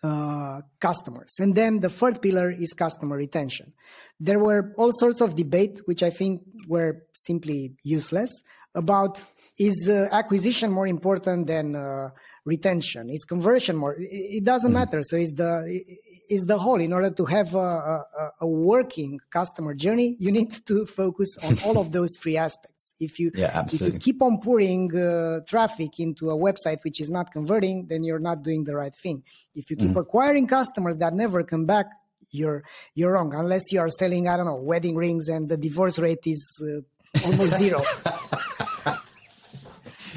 [0.04, 1.36] uh, customers.
[1.40, 3.74] And then the third pillar is customer retention.
[4.20, 8.44] There were all sorts of debate, which I think were simply useless,
[8.76, 9.22] about
[9.60, 12.10] is uh, acquisition more important than uh,
[12.46, 13.10] retention?
[13.10, 13.96] Is conversion more?
[14.00, 14.76] It doesn't mm.
[14.76, 15.02] matter.
[15.04, 15.84] So it's the
[16.30, 16.80] is the whole.
[16.80, 21.58] In order to have a, a, a, working customer journey, you need to focus on
[21.66, 22.94] all of those three aspects.
[23.00, 27.10] If you yeah, if you keep on pouring uh, traffic into a website which is
[27.10, 29.24] not converting, then you're not doing the right thing.
[29.56, 30.00] If you keep mm.
[30.00, 31.88] acquiring customers that never come back,
[32.32, 32.64] you're
[32.96, 33.34] you're wrong.
[33.34, 37.26] Unless you are selling, I don't know, wedding rings and the divorce rate is uh,
[37.26, 37.84] almost zero.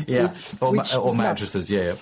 [0.07, 0.29] yeah,
[0.61, 1.71] which, or, or mattresses.
[1.71, 1.95] Not, yeah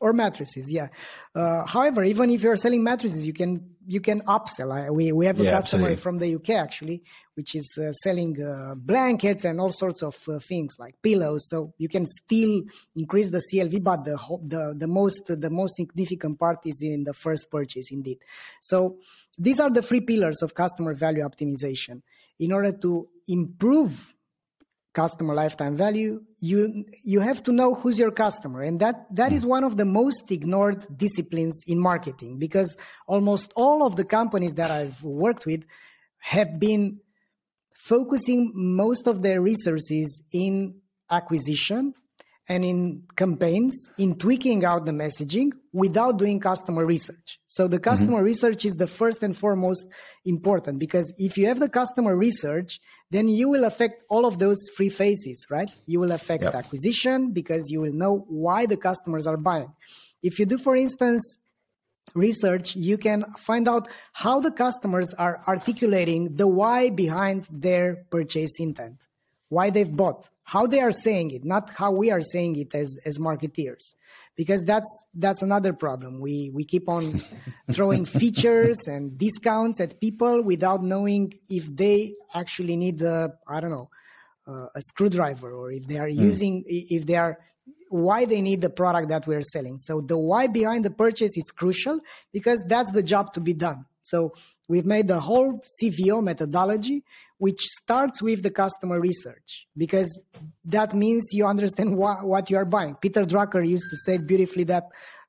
[0.00, 0.88] or mattresses yeah.
[1.34, 4.70] Uh, however even if you're selling mattresses you can you can upsell.
[4.70, 6.02] I, we, we have a yeah, customer absolutely.
[6.02, 7.02] from the uk actually
[7.34, 11.48] which is uh, selling uh, blankets and all sorts of uh, things like pillows.
[11.48, 12.62] So you can still
[12.96, 17.14] increase the clv but the the, the most the most significant part is in the
[17.14, 18.18] first purchase indeed.
[18.62, 18.98] So
[19.38, 22.02] these are the three pillars of customer value optimization.
[22.40, 24.14] In order to improve
[24.98, 29.46] customer lifetime value you you have to know who's your customer and that that is
[29.46, 34.70] one of the most ignored disciplines in marketing because almost all of the companies that
[34.78, 35.62] I've worked with
[36.34, 36.98] have been
[37.94, 40.80] focusing most of their resources in
[41.18, 41.94] acquisition
[42.48, 47.38] and in campaigns in tweaking out the messaging without doing customer research.
[47.46, 48.32] So the customer mm-hmm.
[48.32, 49.86] research is the first and foremost
[50.24, 52.80] important because if you have the customer research,
[53.10, 55.70] then you will affect all of those three phases, right?
[55.86, 56.54] You will affect yep.
[56.54, 59.72] acquisition because you will know why the customers are buying.
[60.22, 61.38] If you do, for instance,
[62.14, 68.58] research, you can find out how the customers are articulating the why behind their purchase
[68.58, 68.96] intent
[69.48, 72.98] why they've bought, how they are saying it, not how we are saying it as
[73.04, 73.92] as marketeers,
[74.34, 76.20] because that's that's another problem.
[76.20, 77.20] We we keep on
[77.70, 83.70] throwing features and discounts at people without knowing if they actually need the I don't
[83.70, 83.90] know
[84.46, 86.16] uh, a screwdriver or if they are mm.
[86.16, 87.38] using if they are
[87.90, 89.76] why they need the product that we're selling.
[89.76, 92.00] So the why behind the purchase is crucial
[92.32, 93.84] because that's the job to be done.
[94.02, 94.32] So
[94.66, 97.04] we've made the whole CVO methodology,
[97.38, 100.20] which starts with the customer research because
[100.64, 102.94] that means you understand what, what you are buying.
[102.96, 104.84] Peter Drucker used to say beautifully that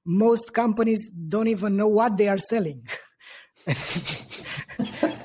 [0.06, 2.82] most companies don't even know what they are selling.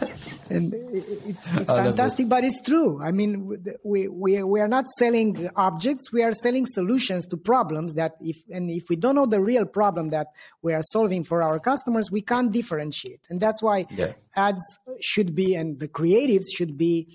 [0.51, 3.01] and it's, it's fantastic, but it's true.
[3.03, 7.95] I mean, we, we, we are not selling objects; we are selling solutions to problems
[7.95, 10.29] that if and if we don't know the real problem that
[10.63, 14.13] we are solving for our customers, we can't differentiate, and that's why yeah.
[14.37, 17.09] ads should be and the creatives should be.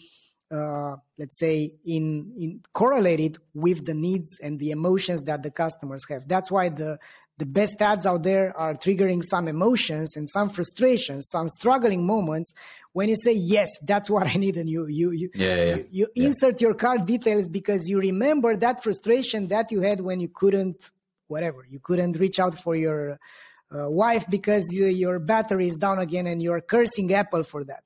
[0.51, 6.03] Uh, let's say in in correlated with the needs and the emotions that the customers
[6.09, 6.97] have that's why the
[7.39, 12.53] the best ads out there are triggering some emotions and some frustrations, some struggling moments.
[12.91, 15.87] When you say yes, that's what I need, and you you you yeah, yeah, you,
[15.89, 16.27] you yeah.
[16.27, 20.91] insert your card details because you remember that frustration that you had when you couldn't
[21.27, 23.19] whatever you couldn't reach out for your
[23.71, 27.83] uh, wife because you, your battery is down again and you're cursing Apple for that.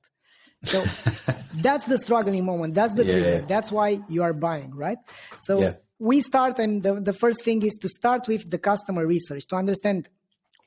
[0.64, 0.82] So
[1.54, 2.74] that's the struggling moment.
[2.74, 3.44] That's the trigger.
[3.46, 4.98] That's why you are buying, right?
[5.40, 9.46] So we start and the, the first thing is to start with the customer research
[9.48, 10.08] to understand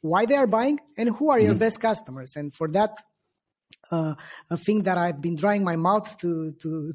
[0.01, 1.59] why they are buying and who are your mm-hmm.
[1.59, 3.03] best customers and for that
[3.91, 4.15] uh,
[4.49, 6.93] a thing that I've been drying my mouth to to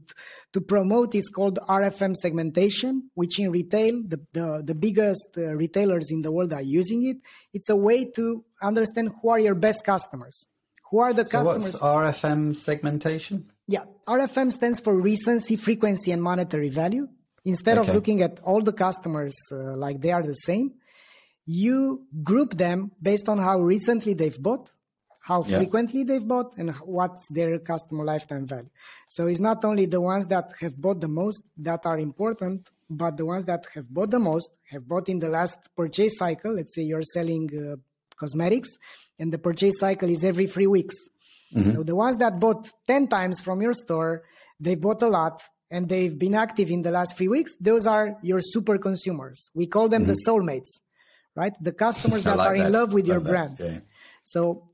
[0.52, 6.10] to promote is called RFM segmentation, which in retail the the, the biggest uh, retailers
[6.10, 7.18] in the world are using it.
[7.52, 10.46] It's a way to understand who are your best customers,
[10.90, 11.80] who are the so customers.
[11.80, 13.50] What's RFM segmentation?
[13.66, 17.08] Yeah, RFM stands for recency, frequency, and monetary value.
[17.44, 17.88] Instead okay.
[17.88, 20.74] of looking at all the customers uh, like they are the same,
[21.44, 24.70] you group them based on how recently they've bought,
[25.20, 25.56] how yeah.
[25.56, 28.70] frequently they've bought, and what's their customer lifetime value.
[29.08, 33.16] So it's not only the ones that have bought the most that are important, but
[33.16, 36.54] the ones that have bought the most have bought in the last purchase cycle.
[36.54, 37.76] Let's say you're selling uh,
[38.16, 38.70] cosmetics,
[39.18, 40.94] and the purchase cycle is every three weeks.
[41.54, 41.70] Mm-hmm.
[41.70, 44.22] So the ones that bought 10 times from your store,
[44.58, 48.16] they bought a lot and they've been active in the last three weeks, those are
[48.22, 49.50] your super consumers.
[49.54, 50.12] We call them mm-hmm.
[50.12, 50.80] the soulmates,
[51.34, 51.54] right?
[51.60, 52.66] The customers that like are that.
[52.66, 53.58] in love with your brand.
[53.58, 53.80] Okay.
[54.24, 54.68] So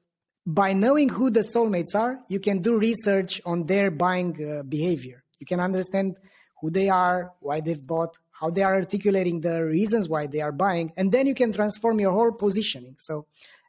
[0.44, 5.22] by knowing who the soulmates are, you can do research on their buying uh, behavior.
[5.38, 6.16] You can understand
[6.60, 10.52] who they are, why they've bought, how they are articulating the reasons why they are
[10.52, 12.96] buying, and then you can transform your whole positioning.
[12.98, 13.26] So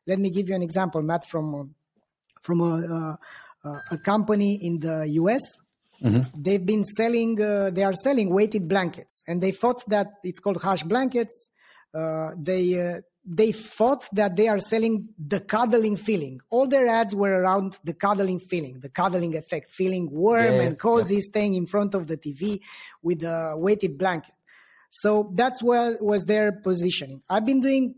[0.08, 1.64] let me give you an example, Matt, from uh,
[2.42, 3.20] from a,
[3.64, 5.42] uh, a company in the US
[6.02, 6.42] Mm-hmm.
[6.42, 10.62] They've been selling, uh, they are selling weighted blankets, and they thought that it's called
[10.62, 11.50] hush blankets.
[11.94, 16.40] Uh, they uh, they thought that they are selling the cuddling feeling.
[16.50, 20.80] All their ads were around the cuddling feeling, the cuddling effect, feeling warm yeah, and
[20.80, 21.22] cozy, yeah.
[21.24, 22.60] staying in front of the TV
[23.04, 24.34] with a weighted blanket.
[24.90, 27.22] So that's what was their positioning.
[27.30, 27.96] I've been doing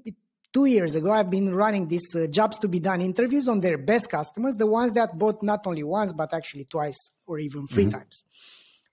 [0.51, 3.77] two years ago, I've been running these uh, jobs to be done interviews on their
[3.77, 7.83] best customers, the ones that bought not only once, but actually twice or even 3
[7.83, 7.91] mm-hmm.
[7.91, 8.23] times.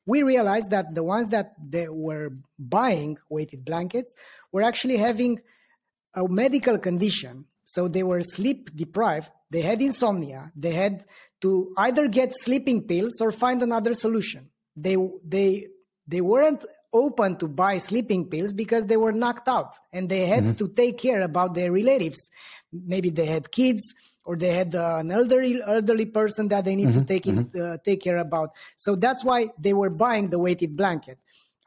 [0.06, 4.14] We realized that the ones that they were buying weighted blankets
[4.52, 5.40] were actually having
[6.14, 7.44] a medical condition.
[7.64, 9.30] So they were sleep deprived.
[9.50, 10.52] They had insomnia.
[10.56, 11.04] They had
[11.42, 14.50] to either get sleeping pills or find another solution.
[14.74, 15.68] They, they,
[16.08, 20.42] they weren't open to buy sleeping pills because they were knocked out and they had
[20.42, 20.54] mm-hmm.
[20.54, 22.30] to take care about their relatives.
[22.72, 23.94] Maybe they had kids
[24.24, 27.00] or they had uh, an elderly elderly person that they need mm-hmm.
[27.00, 27.72] to take it, mm-hmm.
[27.74, 28.50] uh, take care about.
[28.78, 31.18] So that's why they were buying the weighted blanket.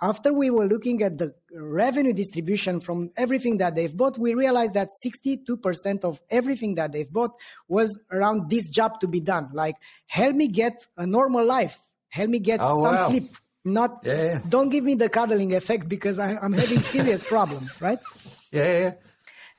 [0.03, 4.73] After we were looking at the revenue distribution from everything that they've bought, we realized
[4.73, 7.35] that 62% of everything that they've bought
[7.67, 9.49] was around this job to be done.
[9.53, 9.75] Like,
[10.07, 11.79] help me get a normal life.
[12.09, 13.09] Help me get oh, some wow.
[13.09, 14.39] sleep not yeah, yeah.
[14.47, 17.99] don't give me the cuddling effect because I, am having serious problems right
[18.51, 18.93] yeah, yeah, yeah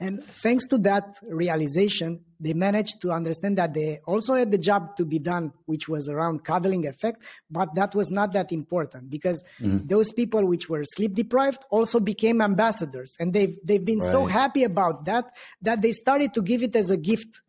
[0.01, 4.97] and thanks to that realization they managed to understand that they also had the job
[4.97, 9.45] to be done which was around cuddling effect but that was not that important because
[9.61, 9.87] mm-hmm.
[9.87, 14.11] those people which were sleep deprived also became ambassadors and they've they've been right.
[14.11, 15.27] so happy about that
[15.61, 17.41] that they started to give it as a gift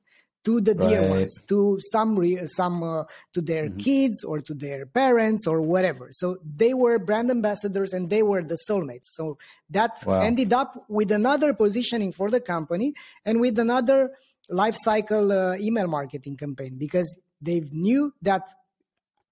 [0.43, 1.09] to the dear right.
[1.09, 3.77] ones, to some re- some uh, to their mm-hmm.
[3.77, 6.09] kids or to their parents or whatever.
[6.11, 9.05] So they were brand ambassadors and they were the soulmates.
[9.13, 9.37] So
[9.69, 10.19] that wow.
[10.19, 12.93] ended up with another positioning for the company
[13.25, 14.11] and with another
[14.49, 18.53] life cycle uh, email marketing campaign because they knew that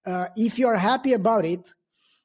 [0.06, 1.60] uh, if you are happy about it,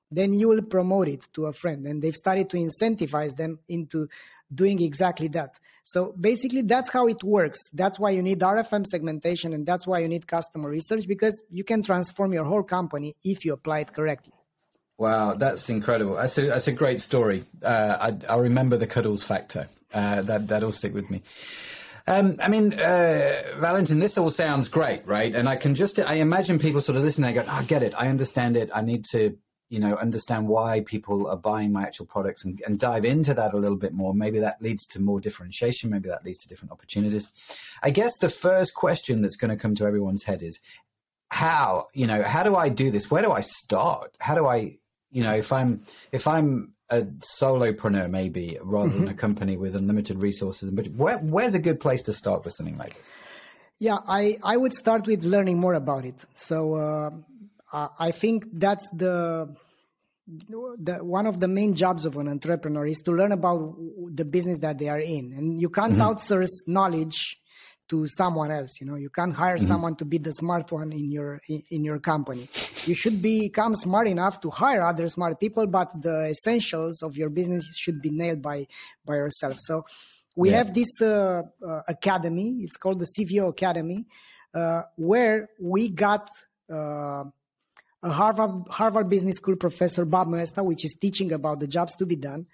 [0.10, 1.86] then you will promote it to a friend.
[1.86, 4.08] And they've started to incentivize them into
[4.54, 5.52] doing exactly that.
[5.88, 7.60] So basically, that's how it works.
[7.72, 11.64] That's why you need RFM segmentation and that's why you need customer research because you
[11.64, 14.34] can transform your whole company if you apply it correctly.
[14.98, 16.16] Wow, that's incredible.
[16.16, 17.46] That's a, that's a great story.
[17.64, 19.70] Uh, I, will remember the cuddles factor.
[19.94, 21.24] Uh, that, that'll stick with me.
[22.06, 25.34] Um, I mean, uh, Valentin, this all sounds great, right?
[25.34, 27.82] And I can just, I imagine people sort of listening, they go, oh, I get
[27.82, 27.94] it.
[27.98, 28.70] I understand it.
[28.76, 29.38] I need to,
[29.70, 33.54] you know, understand why people are buying my actual products and, and dive into that
[33.54, 34.14] a little bit more.
[34.14, 35.90] Maybe that leads to more differentiation.
[35.90, 37.28] Maybe that leads to different opportunities.
[37.84, 40.60] I guess the first question that's going to come to everyone's head is
[41.30, 43.12] how, you know, how do I do this?
[43.12, 44.16] Where do I start?
[44.20, 44.78] How do I,
[45.12, 49.00] you know, if I'm, if I'm a solopreneur maybe rather mm-hmm.
[49.00, 52.54] than a company with unlimited resources but where, where's a good place to start with
[52.54, 53.14] something like this
[53.78, 57.10] yeah i i would start with learning more about it so uh,
[57.74, 59.54] i think that's the
[60.28, 63.78] the, one of the main jobs of an entrepreneur is to learn about
[64.14, 66.02] the business that they are in and you can't mm-hmm.
[66.02, 67.40] outsource knowledge
[67.88, 69.66] to someone else you know you can't hire mm-hmm.
[69.66, 72.50] someone to be the smart one in your in, in your company
[72.86, 77.30] you should become smart enough to hire other smart people but the essentials of your
[77.30, 78.66] business should be nailed by
[79.06, 79.86] by yourself so
[80.36, 80.58] we yeah.
[80.58, 84.06] have this uh, uh, academy it's called the cvo academy
[84.54, 86.30] uh, where we got
[86.74, 87.24] uh,
[88.04, 92.06] a harvard harvard business school professor bob moesta which is teaching about the jobs to
[92.06, 92.46] be done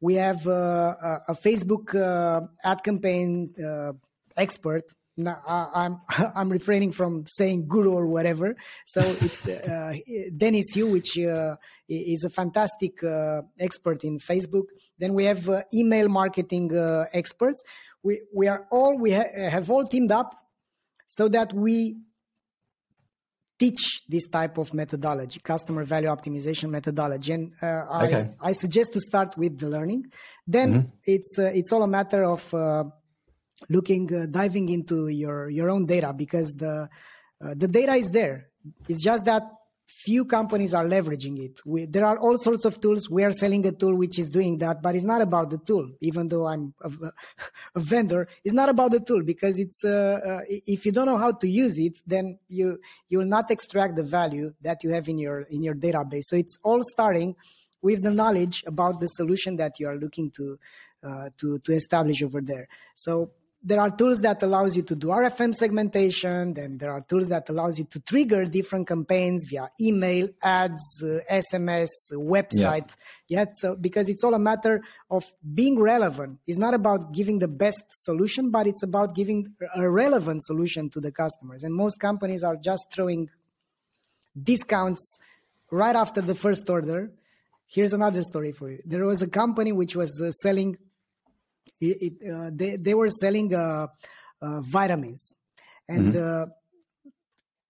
[0.00, 3.52] we have uh, a, a facebook uh, ad campaign
[4.36, 4.84] expert
[5.26, 6.00] I'm
[6.34, 8.56] I'm refraining from saying guru or whatever.
[8.86, 9.94] So it's uh,
[10.36, 11.56] Dennis Yu, which uh,
[11.88, 14.64] is a fantastic uh, expert in Facebook.
[14.98, 17.62] Then we have uh, email marketing uh, experts.
[18.02, 20.34] We we are all we ha- have all teamed up
[21.06, 21.96] so that we
[23.58, 27.32] teach this type of methodology, customer value optimization methodology.
[27.32, 28.30] And uh, okay.
[28.40, 30.06] I I suggest to start with the learning.
[30.46, 30.88] Then mm-hmm.
[31.04, 32.54] it's it's all a matter of
[33.68, 36.88] looking uh, diving into your your own data because the
[37.44, 38.48] uh, the data is there
[38.88, 39.42] it's just that
[39.88, 41.60] few companies are leveraging it.
[41.64, 43.08] We, there are all sorts of tools.
[43.08, 45.90] We are selling a tool which is doing that but it's not about the tool.
[46.00, 46.90] Even though i'm a,
[47.74, 51.18] a vendor it's not about the tool because it's uh, uh, if you don't know
[51.18, 52.78] how to use it then you
[53.08, 56.24] you will not extract the value that you have in your in your database.
[56.24, 57.34] So it's all starting
[57.80, 60.58] with the knowledge about the solution that you are looking to
[61.02, 62.68] uh, to to establish over there.
[62.94, 63.30] So
[63.62, 66.54] there are tools that allows you to do RFM segmentation.
[66.54, 71.18] Then there are tools that allows you to trigger different campaigns via email, ads, uh,
[71.30, 72.90] SMS, website.
[73.26, 73.40] Yeah.
[73.40, 73.44] yeah.
[73.54, 76.38] So because it's all a matter of being relevant.
[76.46, 81.00] It's not about giving the best solution, but it's about giving a relevant solution to
[81.00, 81.64] the customers.
[81.64, 83.28] And most companies are just throwing
[84.40, 85.18] discounts
[85.70, 87.10] right after the first order.
[87.66, 88.78] Here's another story for you.
[88.84, 90.78] There was a company which was uh, selling
[91.80, 93.86] it, it, uh, they, they were selling uh,
[94.40, 95.34] uh, vitamins.
[95.88, 96.50] And mm-hmm.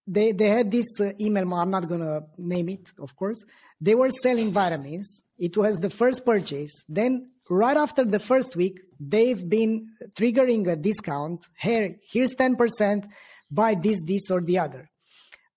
[0.07, 0.87] they, they had this
[1.19, 3.43] email i'm not going to name it of course.
[3.81, 5.23] They were selling vitamins.
[5.37, 6.83] It was the first purchase.
[6.89, 11.45] Then right after the first week they've been triggering a discount.
[11.57, 13.07] Here here's 10%
[13.49, 14.89] buy this this or the other.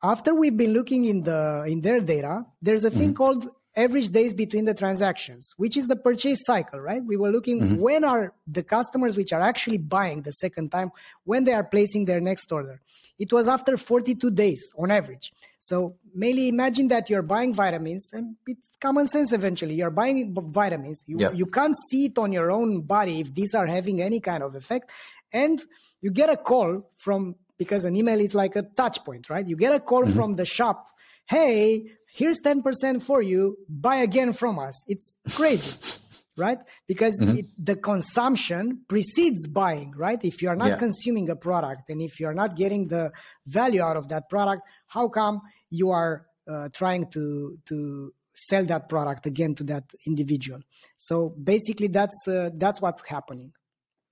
[0.03, 3.17] After we've been looking in the in their data there's a thing mm-hmm.
[3.17, 7.03] called average days between the transactions, which is the purchase cycle, right?
[7.05, 7.77] We were looking mm-hmm.
[7.77, 10.91] when are the customers which are actually buying the second time
[11.25, 12.81] when they are placing their next order.
[13.19, 15.33] It was after 42 days on average.
[15.61, 19.75] So mainly imagine that you're buying vitamins and it's common sense eventually.
[19.75, 21.05] You're buying vitamins.
[21.07, 24.43] You, you can't see it on your own body if these are having any kind
[24.43, 24.91] of effect.
[25.33, 25.63] And
[26.01, 29.47] you get a call from because an email is like a touch point, right?
[29.47, 30.17] You get a call mm-hmm.
[30.17, 30.89] from the shop.
[31.27, 34.83] Hey, here's 10% for you buy again from us.
[34.87, 35.77] It's crazy
[36.37, 36.59] right?
[36.87, 37.39] Because mm-hmm.
[37.39, 40.19] it, the consumption precedes buying right?
[40.25, 40.77] If you are not yeah.
[40.77, 43.13] consuming a product and if you are not getting the
[43.47, 45.41] value out of that product how come
[45.71, 50.61] you are uh, trying to to sell that product again to that individual?
[50.97, 53.53] So basically that's uh, that's what's happening.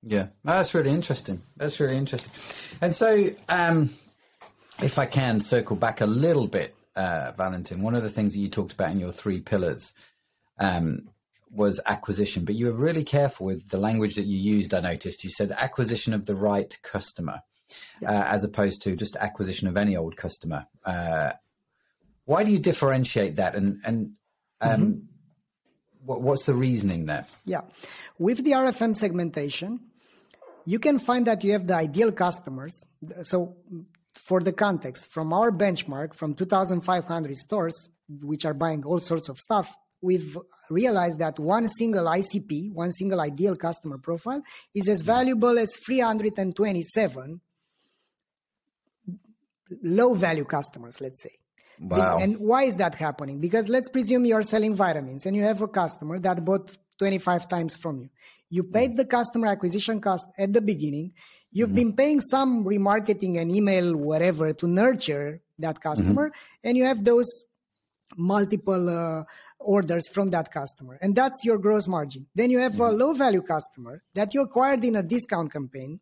[0.03, 0.29] Yeah.
[0.45, 1.43] That's really interesting.
[1.57, 2.33] That's really interesting.
[2.81, 3.91] And so um
[4.83, 8.41] if i can circle back a little bit uh, Valentin, one of the things that
[8.41, 9.93] you talked about in your three pillars
[10.59, 11.09] um,
[11.51, 14.75] was acquisition, but you were really careful with the language that you used.
[14.75, 17.43] I noticed you said acquisition of the right customer,
[18.01, 18.11] yeah.
[18.11, 20.67] uh, as opposed to just acquisition of any old customer.
[20.85, 21.33] Uh,
[22.25, 24.13] why do you differentiate that, and and
[24.61, 24.99] um, mm-hmm.
[26.05, 27.27] what, what's the reasoning there?
[27.45, 27.63] Yeah,
[28.19, 29.81] with the RFM segmentation,
[30.65, 32.87] you can find that you have the ideal customers.
[33.23, 33.57] So
[34.31, 37.89] for the context, from our benchmark from 2,500 stores,
[38.23, 40.39] which are buying all sorts of stuff, we've
[40.71, 44.41] realized that one single ICP, one single ideal customer profile,
[44.73, 47.41] is as valuable as 327
[49.83, 51.35] low value customers, let's say.
[51.81, 52.19] Wow.
[52.21, 53.41] And why is that happening?
[53.41, 57.77] Because let's presume you're selling vitamins and you have a customer that bought 25 times
[57.77, 58.11] from you.
[58.49, 58.97] You paid hmm.
[58.97, 61.15] the customer acquisition cost at the beginning.
[61.53, 61.77] You've mm-hmm.
[61.77, 66.69] been paying some remarketing and email, whatever, to nurture that customer, mm-hmm.
[66.69, 67.29] and you have those
[68.17, 69.25] multiple uh,
[69.59, 72.27] orders from that customer, and that's your gross margin.
[72.35, 72.83] Then you have mm-hmm.
[72.83, 76.01] a low value customer that you acquired in a discount campaign.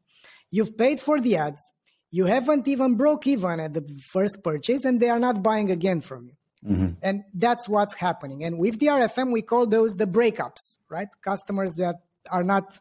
[0.50, 1.72] You've paid for the ads.
[2.10, 6.00] You haven't even broke even at the first purchase, and they are not buying again
[6.00, 6.32] from you.
[6.66, 6.88] Mm-hmm.
[7.02, 8.44] And that's what's happening.
[8.44, 11.08] And with the RFM, we call those the breakups, right?
[11.22, 11.96] Customers that
[12.30, 12.78] are not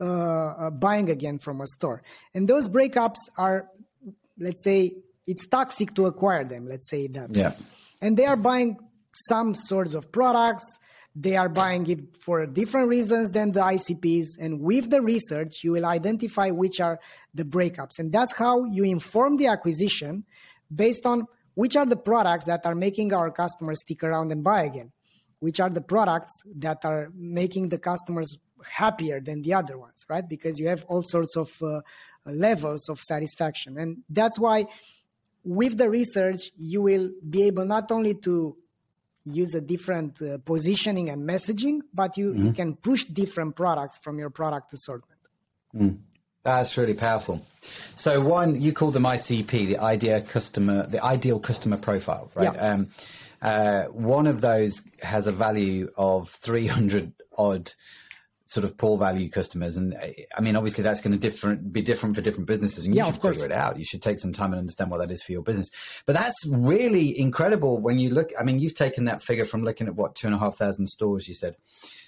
[0.00, 2.02] uh, uh, buying again from a store.
[2.34, 3.68] And those breakups are,
[4.38, 4.92] let's say,
[5.26, 7.34] it's toxic to acquire them, let's say that.
[7.34, 7.54] Yeah.
[8.00, 8.76] And they are buying
[9.28, 10.78] some sorts of products.
[11.14, 14.26] They are buying it for different reasons than the ICPs.
[14.38, 17.00] And with the research, you will identify which are
[17.34, 17.98] the breakups.
[17.98, 20.24] And that's how you inform the acquisition
[20.74, 24.64] based on which are the products that are making our customers stick around and buy
[24.64, 24.92] again,
[25.38, 28.36] which are the products that are making the customers
[28.68, 30.28] happier than the other ones, right?
[30.28, 31.80] Because you have all sorts of uh,
[32.24, 33.78] levels of satisfaction.
[33.78, 34.66] And that's why
[35.44, 38.56] with the research, you will be able not only to
[39.24, 42.46] use a different uh, positioning and messaging, but you, mm-hmm.
[42.46, 45.20] you can push different products from your product assortment.
[45.74, 45.98] Mm.
[46.42, 47.44] That's really powerful.
[47.96, 52.54] So one, you call them ICP, the idea customer, the ideal customer profile, right?
[52.54, 52.72] Yeah.
[52.72, 52.88] Um,
[53.42, 57.72] uh, one of those has a value of 300 odd
[58.48, 59.76] sort of poor value customers.
[59.76, 59.96] And
[60.36, 63.10] I mean, obviously that's going to different be different for different businesses and you yeah,
[63.10, 63.78] should figure it out.
[63.78, 65.70] You should take some time and understand what that is for your business.
[66.06, 69.88] But that's really incredible when you look, I mean, you've taken that figure from looking
[69.88, 71.56] at what, two and a half thousand stores, you said.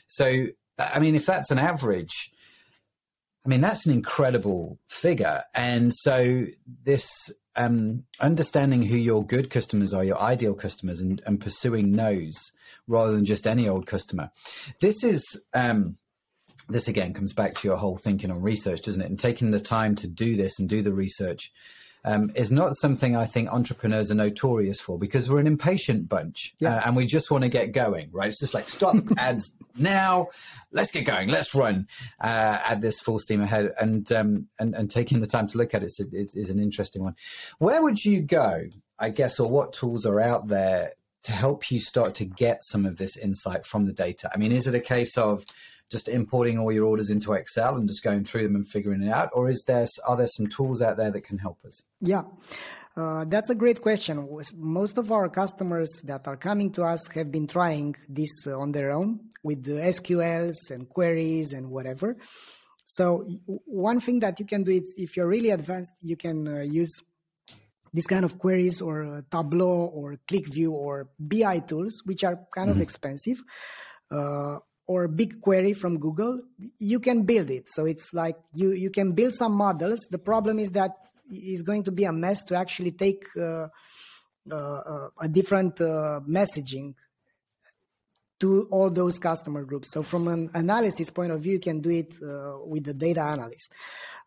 [0.07, 0.47] So,
[0.79, 2.31] I mean, if that's an average,
[3.45, 5.43] I mean, that's an incredible figure.
[5.55, 6.45] And so
[6.85, 7.09] this
[7.57, 12.53] um, understanding who your good customers are, your ideal customers, and, and, pursuing those
[12.87, 14.31] rather than just any old customer.
[14.81, 15.25] This is
[15.55, 15.97] um,
[16.69, 19.09] this again comes back to your whole thinking on research, doesn't it?
[19.09, 21.53] And taking the time to do this and do the research
[22.05, 26.55] um, is not something I think entrepreneurs are notorious for because we're an impatient bunch
[26.59, 26.77] yeah.
[26.77, 28.29] uh, and we just want to get going, right?
[28.29, 30.29] It's just like stop ads now,
[30.73, 31.87] let's get going, let's run
[32.21, 35.75] uh, at this full steam ahead, and um, and and taking the time to look
[35.75, 37.15] at it is, is an interesting one.
[37.59, 38.65] Where would you go,
[38.99, 40.93] I guess, or what tools are out there
[41.25, 44.31] to help you start to get some of this insight from the data?
[44.33, 45.45] I mean, is it a case of
[45.91, 49.11] just importing all your orders into Excel and just going through them and figuring it
[49.11, 51.83] out, or is there are there some tools out there that can help us?
[52.01, 52.23] Yeah.
[52.97, 54.29] Uh, that's a great question.
[54.57, 58.73] Most of our customers that are coming to us have been trying this uh, on
[58.73, 62.17] their own with the SQLs and queries and whatever.
[62.87, 63.25] So
[63.67, 67.03] one thing that you can do is if you're really advanced, you can uh, use
[67.93, 72.69] this kind of queries or uh, Tableau or QlikView or BI tools, which are kind
[72.69, 72.79] mm-hmm.
[72.79, 73.43] of expensive.
[74.11, 74.57] Uh,
[74.89, 76.41] or BigQuery from Google,
[76.79, 77.69] you can build it.
[77.71, 80.09] So it's like you you can build some models.
[80.11, 80.93] The problem is that
[81.31, 83.69] it's going to be a mess to actually take uh,
[84.51, 86.95] uh, uh, a different uh, messaging
[88.41, 89.93] to all those customer groups.
[89.93, 93.21] So from an analysis point of view, you can do it uh, with the data
[93.21, 93.71] analyst.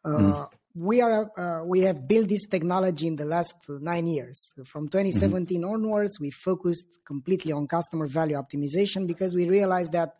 [0.05, 0.47] Mm.
[0.73, 4.53] We are we have built this technology in the last nine years.
[4.65, 5.69] From 2017 mm-hmm.
[5.69, 10.13] onwards, we focused completely on customer value optimization because we realized that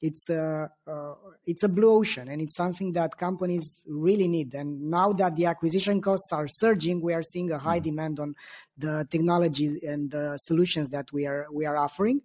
[0.00, 1.14] it's a uh,
[1.46, 5.46] it's a blue ocean and it's something that companies really need and now that the
[5.46, 7.84] acquisition costs are surging we are seeing a high mm.
[7.84, 8.34] demand on
[8.76, 12.20] the technology and the solutions that we are we are offering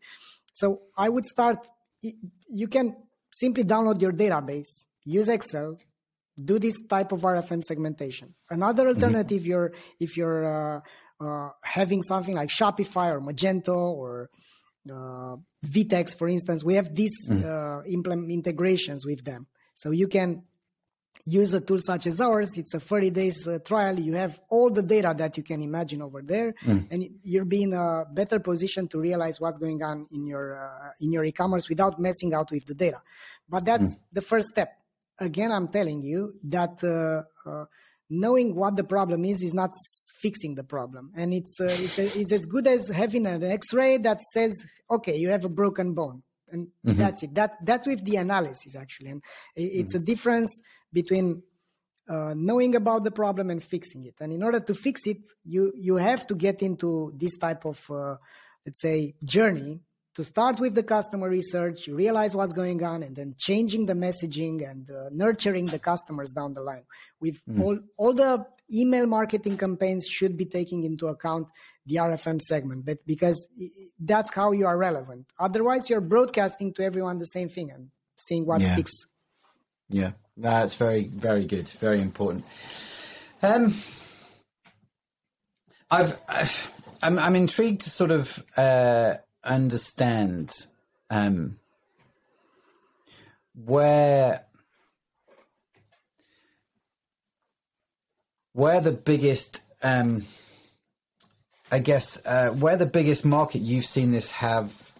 [0.54, 1.68] so i would start
[2.48, 2.96] you can
[3.32, 5.78] simply download your database use excel
[6.44, 9.04] do this type of rfm segmentation another mm-hmm.
[9.04, 9.50] alternative mm-hmm.
[9.50, 10.80] you're if you're uh,
[11.22, 14.30] uh, having something like shopify or magento or
[14.90, 17.44] uh, Vtex, for instance, we have these mm.
[17.44, 19.48] uh, implement integrations with them.
[19.76, 20.44] So you can
[21.26, 22.58] use a tool such as ours.
[22.58, 24.00] It's a 30 days uh, trial.
[24.00, 26.88] You have all the data that you can imagine over there, mm.
[26.92, 30.92] and you'll be in a better position to realize what's going on in your uh,
[31.00, 33.02] in your e-commerce without messing out with the data.
[33.48, 34.00] But that's mm.
[34.14, 34.74] the first step.
[35.20, 37.66] Again, I'm telling you that uh, uh,
[38.10, 39.74] knowing what the problem is is not
[40.20, 43.98] fixing the problem and it's uh, it's, a, it's as good as having an x-ray
[43.98, 46.98] that says okay you have a broken bone and mm-hmm.
[46.98, 49.24] that's it that that's with the analysis actually and
[49.56, 50.04] it's mm-hmm.
[50.04, 50.60] a difference
[50.92, 51.44] between
[52.10, 54.16] uh, knowing about the problem and fixing it.
[54.20, 57.80] And in order to fix it, you you have to get into this type of
[57.92, 58.16] uh,
[58.66, 59.82] let's say journey
[60.20, 64.70] to start with the customer research, realize what's going on, and then changing the messaging
[64.70, 66.84] and uh, nurturing the customers down the line.
[67.22, 67.62] With mm.
[67.64, 71.48] all all the email marketing campaigns should be taking into account
[71.86, 73.48] the RFM segment, but because
[73.98, 75.26] that's how you are relevant.
[75.40, 78.74] Otherwise, you're broadcasting to everyone the same thing and seeing what yeah.
[78.74, 78.92] sticks.
[79.88, 82.44] Yeah, that's very, very good, very important.
[83.42, 83.74] Um,
[85.90, 89.14] I've, I've I'm, I'm intrigued to sort of uh,
[89.44, 90.54] understand
[91.10, 91.58] um,
[93.54, 94.46] where
[98.54, 100.26] where the biggest um,
[101.72, 104.92] I guess uh, where the biggest market you've seen this have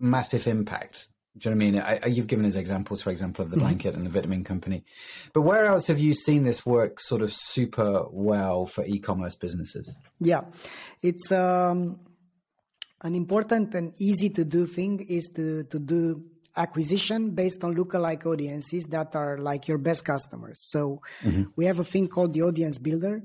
[0.00, 1.08] massive impact.
[1.36, 2.00] Do you know what I mean?
[2.04, 3.64] I, you've given us examples, for example, of the mm-hmm.
[3.64, 4.84] blanket and the vitamin company,
[5.32, 9.96] but where else have you seen this work sort of super well for e-commerce businesses?
[10.20, 10.42] Yeah,
[11.02, 11.98] it's um,
[13.04, 16.24] an important and easy to do thing is to to do
[16.56, 20.58] acquisition based on lookalike audiences that are like your best customers.
[20.70, 21.44] So mm-hmm.
[21.56, 23.22] we have a thing called the audience builder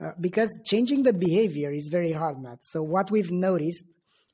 [0.00, 2.58] uh, because changing the behavior is very hard, Matt.
[2.62, 3.84] So what we've noticed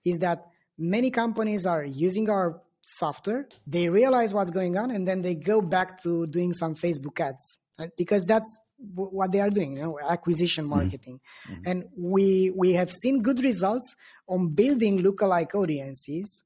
[0.04, 0.44] is that
[0.78, 5.60] many companies are using our software, they realize what's going on, and then they go
[5.60, 8.58] back to doing some Facebook ads uh, because that's
[8.94, 10.76] what they are doing, you know, acquisition mm-hmm.
[10.76, 11.20] marketing.
[11.48, 11.62] Mm-hmm.
[11.66, 13.94] And we we have seen good results
[14.28, 16.42] on building lookalike audiences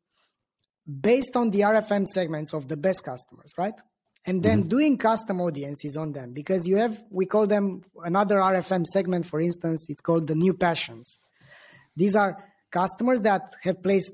[0.88, 3.74] based on the RFM segments of the best customers, right?
[4.26, 4.68] And then mm-hmm.
[4.68, 9.40] doing custom audiences on them because you have we call them another RFM segment, for
[9.40, 11.20] instance, it's called the new passions.
[11.96, 12.36] These are
[12.70, 14.12] customers that have placed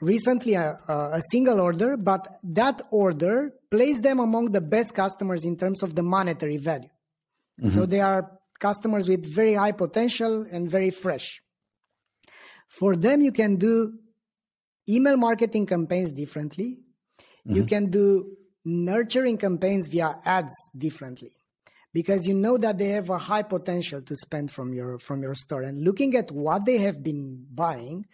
[0.00, 5.56] recently a, a, single order, but that order placed them among the best customers in
[5.56, 6.88] terms of the monetary value.
[7.60, 7.68] Mm-hmm.
[7.68, 8.30] So they are
[8.60, 11.40] customers with very high potential and very fresh.
[12.68, 13.92] For them, you can do
[14.88, 16.84] email marketing campaigns differently.
[17.46, 17.56] Mm-hmm.
[17.56, 21.32] You can do nurturing campaigns via ads differently
[21.92, 25.34] because you know that they have a high potential to spend from your from your
[25.34, 28.06] store and looking at what they have been buying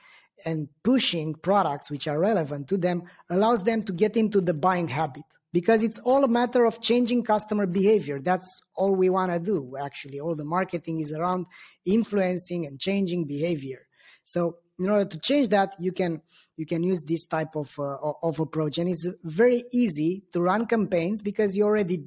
[0.44, 4.88] and pushing products which are relevant to them allows them to get into the buying
[4.88, 8.20] habit because it's all a matter of changing customer behavior.
[8.20, 10.20] That's all we want to do actually.
[10.20, 11.46] All the marketing is around
[11.84, 13.86] influencing and changing behavior.
[14.24, 16.22] So in order to change that you can
[16.56, 18.78] you can use this type of uh, of approach.
[18.78, 22.04] And it's very easy to run campaigns because you already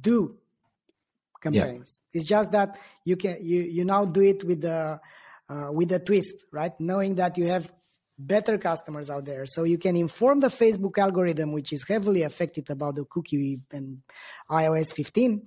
[0.00, 0.36] do
[1.40, 2.00] campaigns.
[2.12, 2.20] Yeah.
[2.20, 5.00] it's just that you can you you now do it with the
[5.48, 6.78] uh, with a twist, right?
[6.78, 7.72] Knowing that you have
[8.18, 9.46] better customers out there.
[9.46, 13.98] So you can inform the Facebook algorithm, which is heavily affected about the cookie and
[14.50, 15.46] iOS 15,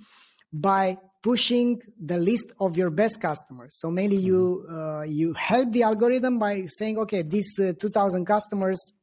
[0.54, 3.78] by pushing the list of your best customers.
[3.80, 4.76] So mainly you mm-hmm.
[4.76, 8.94] uh, you help the algorithm by saying, okay, these uh, 2,000 customers,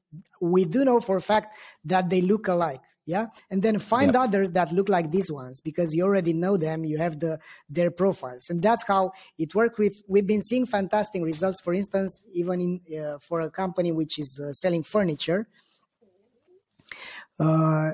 [0.40, 1.54] we do know for a fact
[1.84, 3.26] that they look alike yeah?
[3.50, 4.22] And then find yep.
[4.24, 7.40] others that look like these ones because you already know them you have the
[7.70, 8.50] their profiles.
[8.50, 11.60] And that's how it works with we've been seeing fantastic results.
[11.62, 15.48] For instance even in uh, for a company which is uh, selling furniture
[17.40, 17.92] uh,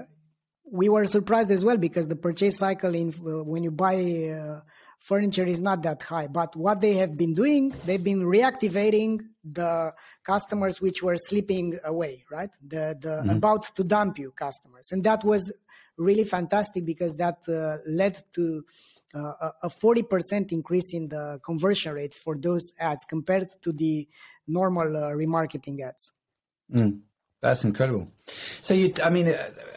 [0.70, 4.60] we were surprised as well because the purchase cycle in uh, when you buy uh,
[5.04, 6.26] furniture is not that high.
[6.26, 9.92] But what they have been doing, they've been reactivating the
[10.24, 12.50] customers which were slipping away, right?
[12.66, 13.30] The the mm-hmm.
[13.30, 15.52] about to dump you customers, and that was
[15.96, 18.64] really fantastic because that uh, led to.
[19.16, 24.08] Uh, a 40% increase in the conversion rate for those ads compared to the
[24.48, 26.10] normal uh, remarketing ads.
[26.74, 26.98] Mm.
[27.44, 28.08] That's incredible.
[28.62, 29.32] So you, I mean,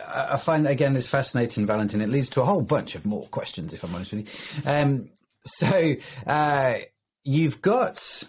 [0.08, 2.00] I find again this fascinating, Valentin.
[2.00, 4.72] It leads to a whole bunch of more questions, if I'm honest with you.
[4.72, 5.10] Um,
[5.56, 5.96] so
[6.26, 6.76] uh,
[7.24, 8.24] you've got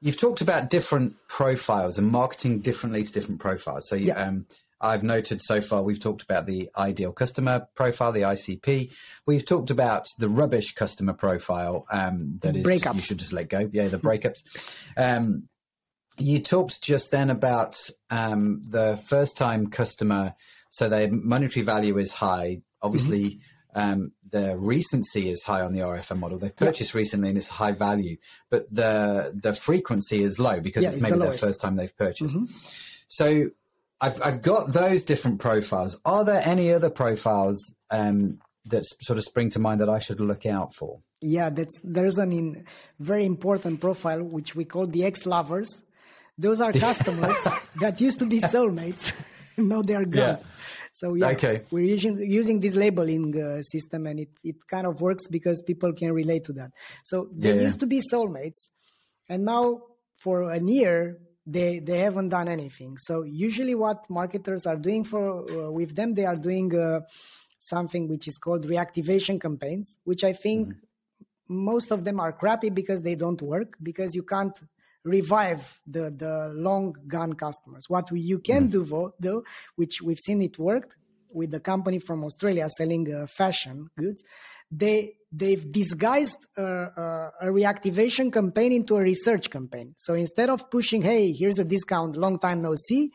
[0.00, 3.88] you've talked about different profiles and marketing differently to different profiles.
[3.88, 4.26] So you, yeah.
[4.26, 4.46] um,
[4.80, 8.90] I've noted so far we've talked about the ideal customer profile, the ICP.
[9.26, 12.94] We've talked about the rubbish customer profile um, that is breakups.
[12.94, 13.70] you should just let go.
[13.72, 14.42] Yeah, the breakups.
[14.96, 15.48] um,
[16.18, 17.78] you talked just then about
[18.10, 20.34] um, the first time customer.
[20.68, 22.62] So their monetary value is high.
[22.82, 23.38] Obviously, mm-hmm
[23.74, 26.38] um, the recency is high on the RFM model.
[26.38, 26.98] They've purchased yeah.
[26.98, 28.16] recently and it's high value,
[28.50, 31.96] but the the frequency is low because yeah, it's maybe the their first time they've
[31.96, 32.36] purchased.
[32.36, 32.54] Mm-hmm.
[33.08, 33.50] So
[34.00, 35.98] I've I've got those different profiles.
[36.04, 40.20] Are there any other profiles um, that sort of spring to mind that I should
[40.20, 41.00] look out for?
[41.20, 42.66] Yeah, that's there's an in,
[42.98, 45.82] very important profile which we call the ex lovers.
[46.36, 47.46] Those are customers
[47.80, 49.12] that used to be soulmates.
[49.56, 50.20] now they are gone.
[50.20, 50.36] Yeah.
[51.02, 51.62] So yeah, Okay.
[51.72, 55.92] we're using using this labeling uh, system, and it it kind of works because people
[55.92, 56.70] can relate to that.
[57.04, 57.64] So they Yeah.
[57.66, 58.70] used to be soulmates,
[59.28, 59.82] and now
[60.16, 62.98] for a year they they haven't done anything.
[62.98, 67.00] So usually, what marketers are doing for uh, with them, they are doing uh,
[67.58, 70.74] something which is called reactivation campaigns, which I think
[71.48, 74.56] most of them are crappy because they don't work because you can't
[75.04, 77.84] revive the the long gone customers.
[77.88, 79.44] What we, you can do though
[79.76, 80.94] which we've seen it worked
[81.32, 84.22] with the company from australia selling uh, fashion goods
[84.70, 89.94] they they've disguised uh, uh, a reactivation campaign into a research campaign.
[89.96, 93.10] So instead of pushing hey here's a discount long time no see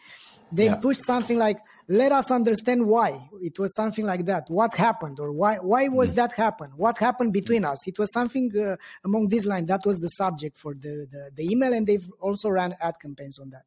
[0.51, 0.75] they've Yeah.
[0.81, 1.59] pushed something like
[1.89, 3.29] let us understand why.
[3.41, 4.45] It was something like that.
[4.49, 6.71] What happened or why why was that happen?
[6.75, 7.88] What happened between us?
[7.88, 8.75] It was something uh,
[9.05, 9.65] among this line.
[9.67, 13.39] That was the subject for the, the the email and they've also ran ad campaigns
[13.39, 13.63] on that.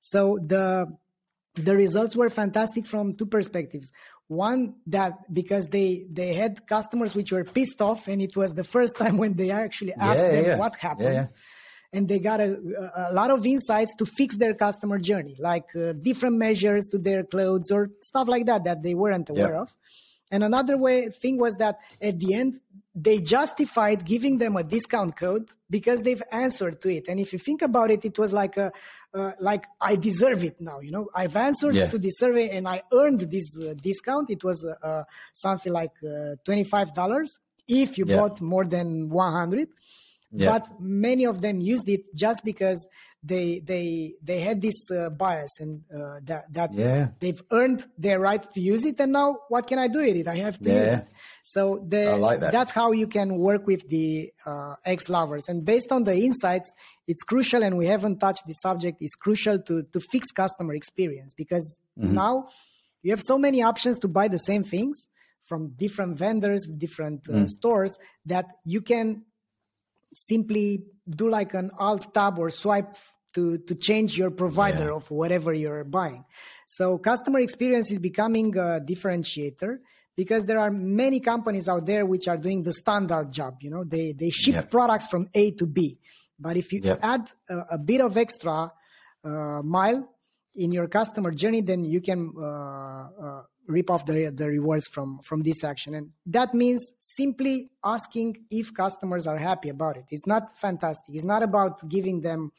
[0.00, 0.96] So the
[1.56, 3.90] the results were fantastic from two perspectives.
[4.28, 8.64] One that because they they had customers which were pissed off and it was the
[8.64, 10.56] first time when they actually asked Yeah, them yeah.
[10.56, 11.26] what happened yeah.
[11.92, 12.58] And they got a,
[13.10, 17.24] a lot of insights to fix their customer journey, like uh, different measures to their
[17.24, 19.62] clothes or stuff like that that they weren't aware Yeah.
[19.62, 19.74] of.
[20.30, 22.60] And another way thing was that at the end
[22.94, 27.06] they justified giving them a discount code because they've answered to it.
[27.08, 28.72] And if you think about it, it was like a
[29.14, 30.80] uh, like I deserve it now.
[30.80, 31.86] You know, I've answered Yeah.
[31.86, 34.28] to the survey and I earned this uh, discount.
[34.30, 38.16] It was uh, uh, something like uh, twenty five dollars if you Yeah.
[38.16, 39.68] bought more than one hundred
[40.30, 40.50] Yeah.
[40.58, 42.86] but many of them used it just because
[43.22, 47.08] they they they had this uh, bias and uh, that that Yeah.
[47.20, 50.28] they've earned their right to use it and now what can i do with it
[50.28, 50.98] i have to use Yeah.
[50.98, 51.08] it
[51.44, 52.52] so the, like that.
[52.52, 56.74] that's how you can work with the uh, ex lovers and based on the insights
[57.06, 61.32] it's crucial and we haven't touched the subject it's crucial to to fix customer experience
[61.34, 62.14] because Mm-hmm.
[62.14, 62.46] now
[63.02, 64.96] you have so many options to buy the same things
[65.48, 67.48] from different vendors different uh, Mm.
[67.48, 67.98] stores
[68.32, 69.24] that you can
[70.14, 72.96] simply do like an alt tab or swipe
[73.34, 74.96] to to change your provider Yeah.
[74.96, 76.24] of whatever you're buying
[76.66, 79.78] so customer experience is becoming a differentiator
[80.16, 83.84] because there are many companies out there which are doing the standard job you know
[83.84, 84.70] they they ship Yep.
[84.70, 85.98] products from a to b
[86.40, 86.98] but if you Yep.
[87.02, 88.72] add a, a bit of extra
[89.24, 90.08] uh, mile
[90.56, 95.20] in your customer journey then you can uh, uh, reap off the, the rewards from
[95.22, 95.94] from this action.
[95.94, 100.04] And that means simply asking if customers are happy about it.
[100.10, 101.14] It's not fantastic.
[101.14, 102.50] It's not about giving them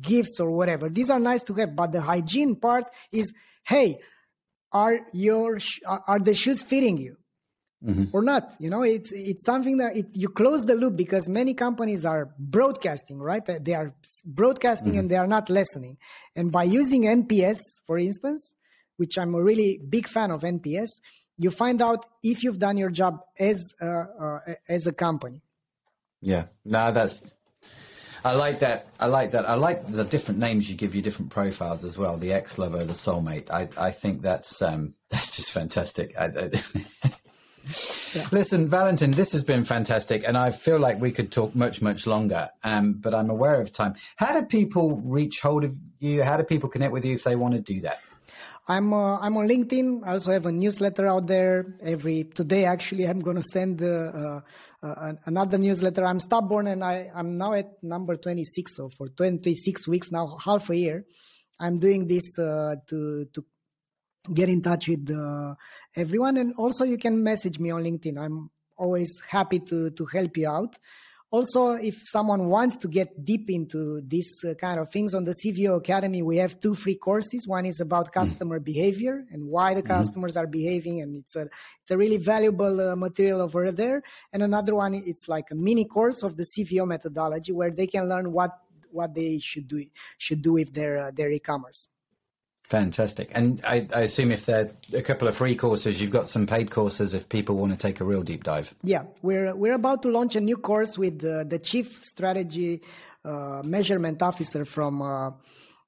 [0.00, 0.88] gifts or whatever.
[0.88, 3.32] These are nice to have but the hygiene part is
[3.64, 3.98] hey
[4.72, 7.16] are your sh- are, the shoes fitting you?
[7.84, 8.04] Mm-hmm.
[8.12, 8.82] Or not you know?
[8.82, 13.42] It's it's something that it, you close the loop because many companies are broadcasting right?
[13.46, 13.94] They are
[14.24, 14.98] broadcasting mm-hmm.
[14.98, 15.96] and they are not listening.
[16.34, 18.55] And by using nps for instance
[18.96, 21.00] which i'm a really big fan of nps
[21.38, 24.38] you find out if you've done your job as uh, uh,
[24.68, 25.42] as a company
[26.22, 26.46] Yeah.
[26.64, 27.20] No, that's.
[28.24, 28.88] I like that.
[28.98, 29.48] I like that.
[29.48, 32.16] I like the different names you give you different profiles as well.
[32.16, 33.50] The ex lover, the soulmate.
[33.50, 36.18] I, I think that's um, that's just fantastic.
[36.18, 36.50] I, I,
[38.32, 42.06] Listen, Valentin, this has been fantastic, and I feel like we could talk much, much
[42.06, 42.48] longer.
[42.64, 43.94] Um, but I'm aware of time.
[44.16, 46.22] How do people reach hold of you?
[46.22, 48.00] How do people connect with you if they want to do that?
[48.68, 50.02] I'm uh, I'm on LinkedIn.
[50.04, 51.78] I also have a newsletter out there.
[51.80, 54.40] Every today, actually, I'm going to send uh,
[54.82, 56.04] uh, another newsletter.
[56.04, 58.76] I'm stubborn, and I I'm now at number 26.
[58.76, 61.04] So for 26 weeks now, half a year,
[61.60, 63.44] I'm doing this uh, to to
[64.34, 65.54] get in touch with uh,
[65.94, 66.36] everyone.
[66.36, 68.18] And also, you can message me on LinkedIn.
[68.18, 70.76] I'm always happy to to help you out.
[71.32, 75.34] Also, if someone wants to get deep into these uh, kind of things on the
[75.44, 77.48] CVO Academy, we have two free courses.
[77.48, 81.48] One is about customer behavior and why the customers are behaving, and it's a
[81.80, 84.02] it's a really valuable uh, material over there.
[84.32, 88.08] And another one, it's like a mini course of the CVO methodology, where they can
[88.08, 88.52] learn what
[88.92, 89.84] what they should do
[90.18, 91.88] should do with their uh, their e-commerce.
[92.68, 93.30] Fantastic.
[93.32, 96.46] And I, I assume if there are a couple of free courses, you've got some
[96.48, 98.74] paid courses if people want to take a real deep dive.
[98.82, 102.82] Yeah, we're we're about to launch a new course with uh, the chief strategy
[103.24, 105.30] uh, measurement officer from uh,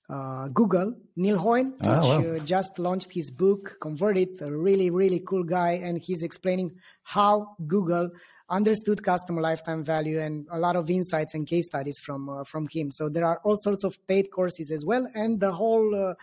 [0.09, 2.37] uh, Google, Neil Hoyne, Oh, which wow.
[2.37, 4.41] uh, just launched his book, Converted.
[4.41, 8.11] A really really cool guy, and he's explaining how Google
[8.51, 12.69] understood customer lifetime value and a lot of insights and case studies from uh, from
[12.71, 12.91] him.
[12.91, 16.15] So there are all sorts of paid courses as well, and the whole uh,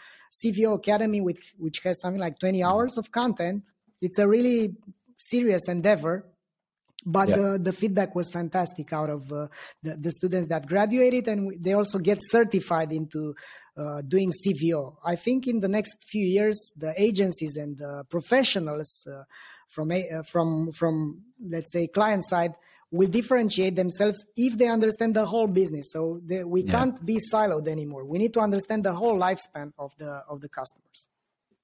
[0.43, 3.63] CVO Academy, which which has something like 20 hours of content.
[4.01, 4.75] It's a really
[5.17, 6.25] serious endeavor
[7.05, 7.35] but yeah.
[7.35, 9.47] the, the feedback was fantastic out of uh,
[9.83, 13.35] the, the students that graduated and they also get certified into
[13.77, 19.07] uh, doing cvo i think in the next few years the agencies and the professionals
[19.07, 19.23] uh,
[19.67, 22.53] from a, uh, from from let's say client side
[22.91, 26.71] will differentiate themselves if they understand the whole business so they, we yeah.
[26.71, 30.49] can't be siloed anymore we need to understand the whole lifespan of the of the
[30.49, 31.09] customers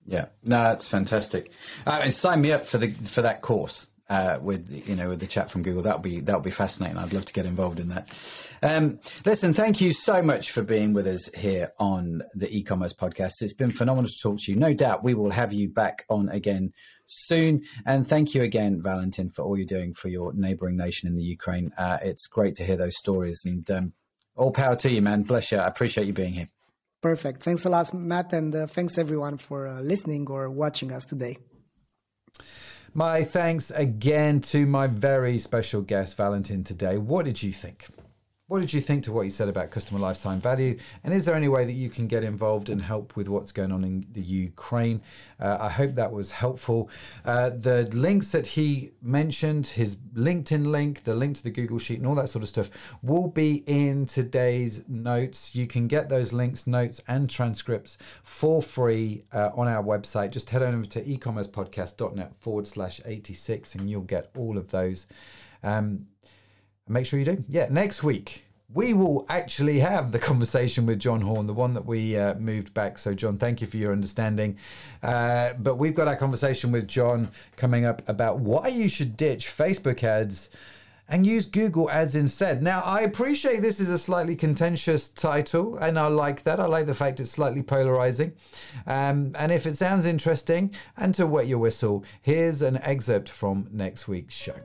[0.05, 1.51] yeah no that's fantastic
[1.85, 5.21] uh, and sign me up for the for that course uh, with you know with
[5.21, 5.81] the chat from Google.
[5.81, 6.97] That'll be that'll be fascinating.
[6.97, 8.13] I'd love to get involved in that.
[8.61, 13.31] Um, listen, thank you so much for being with us here on the e-commerce podcast.
[13.39, 14.57] It's been phenomenal to talk to you.
[14.57, 16.73] No doubt we will have you back on again
[17.11, 17.63] soon.
[17.85, 21.23] And thank you again, Valentin, for all you're doing for your neighboring nation in the
[21.23, 21.71] Ukraine.
[21.77, 23.93] Uh, it's great to hear those stories and um,
[24.35, 25.23] all power to you, man.
[25.23, 25.57] Bless you.
[25.57, 26.49] I appreciate you being here.
[27.01, 27.43] Perfect.
[27.43, 31.37] Thanks a lot, Matt, and uh, thanks everyone for uh, listening or watching us today.
[32.93, 36.97] My thanks again to my very special guest, Valentin, today.
[36.97, 37.87] What did you think?
[38.51, 40.77] What did you think to what he said about customer lifetime value?
[41.05, 43.71] And is there any way that you can get involved and help with what's going
[43.71, 45.01] on in the Ukraine?
[45.39, 46.89] Uh, I hope that was helpful.
[47.23, 51.99] Uh, the links that he mentioned, his LinkedIn link, the link to the Google Sheet,
[51.99, 52.69] and all that sort of stuff
[53.01, 55.55] will be in today's notes.
[55.55, 60.31] You can get those links, notes, and transcripts for free uh, on our website.
[60.31, 65.07] Just head on over to ecommercepodcast.net forward slash 86 and you'll get all of those.
[65.63, 66.07] Um,
[66.91, 67.43] make sure you do.
[67.47, 71.85] Yeah, next week we will actually have the conversation with John Horn, the one that
[71.85, 72.97] we uh, moved back.
[72.97, 74.57] So, John, thank you for your understanding.
[75.03, 79.47] Uh, but we've got our conversation with John coming up about why you should ditch
[79.47, 80.49] Facebook ads
[81.09, 82.63] and use Google ads instead.
[82.63, 86.61] Now, I appreciate this is a slightly contentious title, and I like that.
[86.61, 88.31] I like the fact it's slightly polarizing.
[88.87, 93.67] Um, and if it sounds interesting, and to wet your whistle, here's an excerpt from
[93.73, 94.55] next week's show.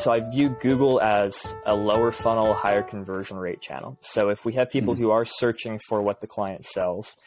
[0.00, 3.98] So I view Google as a lower funnel, higher conversion rate channel.
[4.00, 5.02] So if we have people mm-hmm.
[5.02, 7.18] who are searching for what the client sells,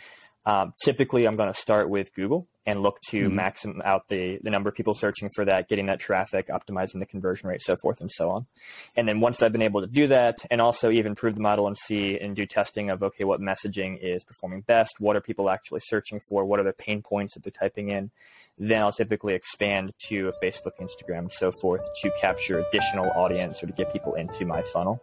[0.48, 3.36] um, typically I'm going to start with Google and look to mm-hmm.
[3.36, 7.06] maximum out the, the number of people searching for that, getting that traffic, optimizing the
[7.06, 8.46] conversion rate, so forth and so on.
[8.96, 11.68] And then once I've been able to do that and also even prove the model
[11.68, 14.92] and see and do testing of, okay, what messaging is performing best?
[15.00, 16.46] What are people actually searching for?
[16.46, 18.12] What are the pain points that they're typing in?
[18.58, 23.68] Then I'll typically expand to Facebook, Instagram, and so forth to capture additional audience or
[23.68, 25.02] to get people into my funnel.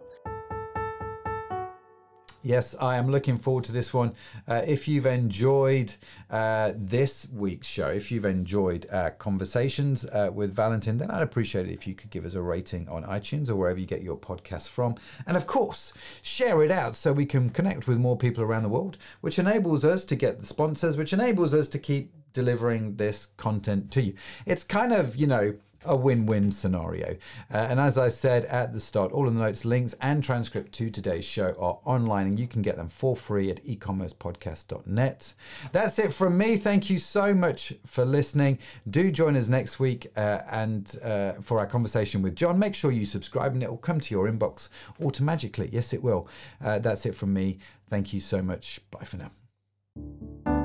[2.43, 4.15] Yes, I am looking forward to this one.
[4.49, 5.95] Uh, if you've enjoyed
[6.31, 11.69] uh, this week's show, if you've enjoyed uh, conversations uh, with Valentin, then I'd appreciate
[11.69, 14.17] it if you could give us a rating on iTunes or wherever you get your
[14.17, 14.95] podcast from.
[15.27, 18.71] And of course, share it out so we can connect with more people around the
[18.71, 23.27] world, which enables us to get the sponsors, which enables us to keep delivering this
[23.37, 24.15] content to you.
[24.47, 27.17] It's kind of, you know, a win-win scenario.
[27.53, 30.73] Uh, and as I said at the start, all of the notes, links, and transcript
[30.75, 35.35] to today's show are online, and you can get them for free at ecommercepodcast.net.
[35.73, 36.57] That's it from me.
[36.57, 38.59] Thank you so much for listening.
[38.89, 42.59] Do join us next week uh, and uh, for our conversation with John.
[42.59, 44.69] Make sure you subscribe, and it will come to your inbox
[45.03, 45.71] automatically.
[45.73, 46.29] Yes, it will.
[46.63, 47.59] Uh, that's it from me.
[47.89, 48.81] Thank you so much.
[48.91, 50.60] Bye for now.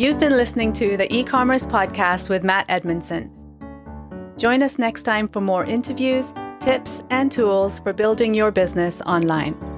[0.00, 3.28] You've been listening to the e commerce podcast with Matt Edmundson.
[4.38, 9.69] Join us next time for more interviews, tips, and tools for building your business online.